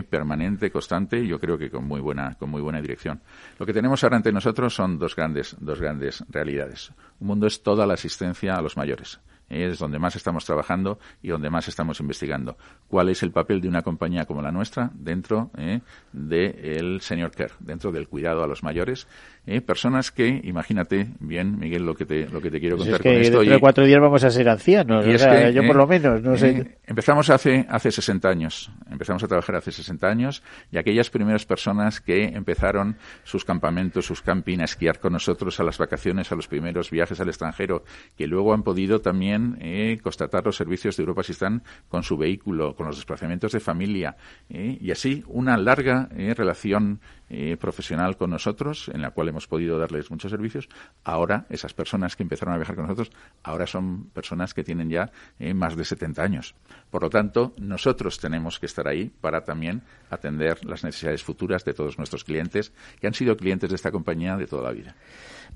[0.08, 3.20] permanente, constante y yo creo que con muy buena, con muy buena dirección.
[3.58, 6.92] Lo que tenemos ahora ante nosotros son dos grandes, dos grandes realidades.
[7.20, 11.28] Un mundo es toda la asistencia a los mayores es donde más estamos trabajando y
[11.28, 12.56] donde más estamos investigando.
[12.88, 15.80] ¿Cuál es el papel de una compañía como la nuestra dentro eh,
[16.12, 19.06] del senior care, dentro del cuidado a los mayores
[19.46, 19.60] ¿eh?
[19.60, 23.12] personas que, imagínate bien, Miguel, lo que te, lo que te quiero pues contar con
[23.12, 23.38] esto.
[23.38, 26.36] Dentro de cuatro días vamos a ser ancianos, o sea, yo por lo menos, no
[26.36, 26.50] sé.
[26.50, 26.78] ¿eh?
[26.86, 32.00] Empezamos hace, hace 60 años, empezamos a trabajar hace 60 años y aquellas primeras personas
[32.00, 36.48] que empezaron sus campamentos, sus camping, a esquiar con nosotros a las vacaciones, a los
[36.48, 37.84] primeros viajes al extranjero,
[38.16, 42.16] que luego han podido también eh, constatar los servicios de Europa si están con su
[42.16, 44.16] vehículo, con los desplazamientos de familia
[44.48, 50.10] y así una larga relación eh, profesional con nosotros, en la cual hemos podido darles
[50.10, 50.68] muchos servicios.
[51.04, 53.10] Ahora, esas personas que empezaron a viajar con nosotros,
[53.42, 56.54] ahora son personas que tienen ya eh, más de 70 años.
[56.90, 61.74] Por lo tanto, nosotros tenemos que estar ahí para también atender las necesidades futuras de
[61.74, 64.94] todos nuestros clientes, que han sido clientes de esta compañía de toda la vida.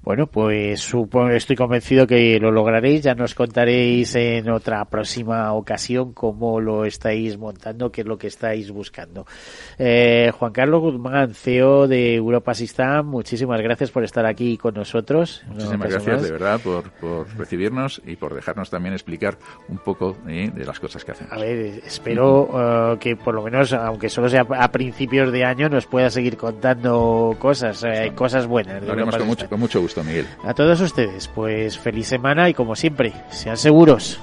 [0.02, 3.02] Bueno, pues supongo, estoy convencido que lo lograréis.
[3.02, 8.28] Ya nos contaréis en otra próxima ocasión cómo lo estáis montando, qué es lo que
[8.28, 9.26] estáis buscando.
[9.78, 15.42] Eh, Juan Carlos Guzmán, CEO de Europa Sistam, muchísimas gracias por estar aquí con nosotros.
[15.48, 16.84] Muchísimas gracias, de verdad, por,
[17.36, 19.36] recibirnos y por dejarnos también explicar
[19.68, 21.32] un poco eh, de las cosas que hacemos.
[21.32, 25.68] A ver, espero eh, que por lo menos, aunque solo sea a principios de año,
[25.68, 27.84] nos pueda seguir contando cosas,
[28.14, 28.82] cosas buenas.
[28.84, 29.87] Lo haremos con mucho, con mucho gusto.
[30.44, 34.20] A todos ustedes, pues feliz semana y como siempre, sean seguros.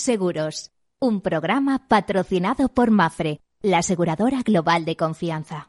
[0.00, 5.68] Seguros, un programa patrocinado por Mafre, la aseguradora global de confianza.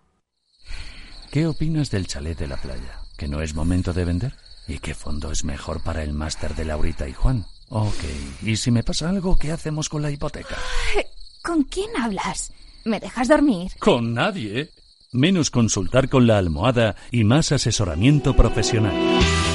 [1.31, 3.01] ¿Qué opinas del chalet de la playa?
[3.17, 4.33] ¿Que no es momento de vender?
[4.69, 7.45] ¿Y qué fondo es mejor para el máster de Laurita y Juan?
[7.67, 8.03] Ok,
[8.41, 10.55] ¿y si me pasa algo, qué hacemos con la hipoteca?
[11.43, 12.53] ¿Con quién hablas?
[12.85, 13.73] ¿Me dejas dormir?
[13.79, 14.69] Con nadie.
[15.11, 18.95] Menos consultar con la almohada y más asesoramiento profesional.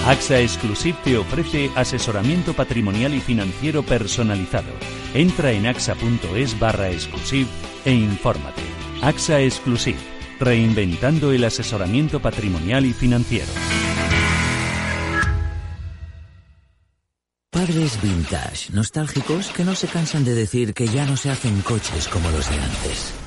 [0.07, 4.71] AXA Exclusive te ofrece asesoramiento patrimonial y financiero personalizado.
[5.15, 7.49] Entra en axa.es barra exclusive
[7.85, 8.63] e infórmate.
[9.03, 9.99] AXA Exclusive,
[10.39, 13.51] reinventando el asesoramiento patrimonial y financiero.
[17.51, 22.07] Padres vintage, nostálgicos que no se cansan de decir que ya no se hacen coches
[22.07, 23.26] como los de antes.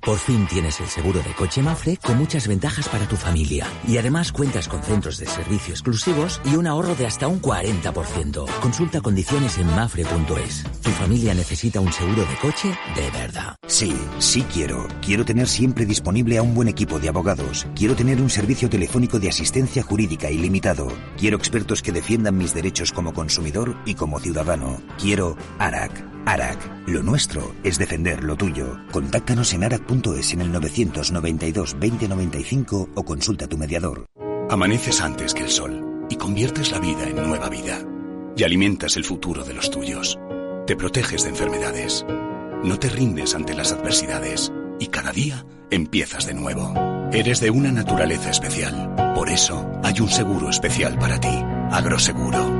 [0.00, 3.66] Por fin tienes el seguro de coche Mafre con muchas ventajas para tu familia.
[3.86, 8.46] Y además cuentas con centros de servicio exclusivos y un ahorro de hasta un 40%.
[8.60, 10.64] Consulta condiciones en mafre.es.
[10.82, 13.56] Tu familia necesita un seguro de coche de verdad.
[13.66, 14.88] Sí, sí quiero.
[15.02, 17.66] Quiero tener siempre disponible a un buen equipo de abogados.
[17.74, 20.88] Quiero tener un servicio telefónico de asistencia jurídica ilimitado.
[21.18, 24.80] Quiero expertos que defiendan mis derechos como consumidor y como ciudadano.
[24.98, 26.10] Quiero ARAC.
[26.24, 26.58] ARAC.
[26.86, 28.78] Lo nuestro es defender lo tuyo.
[28.90, 34.06] Contáctanos en arac.es en el 992 2095 o consulta a tu mediador.
[34.48, 37.80] Amaneces antes que el sol y conviertes la vida en nueva vida.
[38.36, 40.18] Y alimentas el futuro de los tuyos.
[40.66, 42.04] Te proteges de enfermedades.
[42.64, 44.52] No te rindes ante las adversidades.
[44.78, 46.72] Y cada día empiezas de nuevo.
[47.12, 48.94] Eres de una naturaleza especial.
[49.14, 51.42] Por eso hay un seguro especial para ti.
[51.70, 52.59] Agroseguro.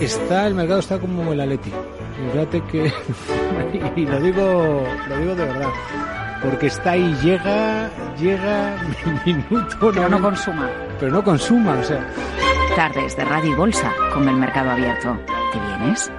[0.00, 1.72] Está, el mercado está como el Atleti.
[2.32, 2.92] Fíjate que.
[3.96, 5.68] y lo digo, lo digo de verdad.
[6.42, 8.76] Porque está ahí, llega, llega,
[9.26, 9.90] minuto.
[9.92, 10.70] Pero no consuma.
[11.00, 12.06] Pero no consuma, o sea.
[12.74, 15.18] Tardes de Radio y Bolsa con el mercado abierto.
[15.52, 16.10] ¿Te vienes?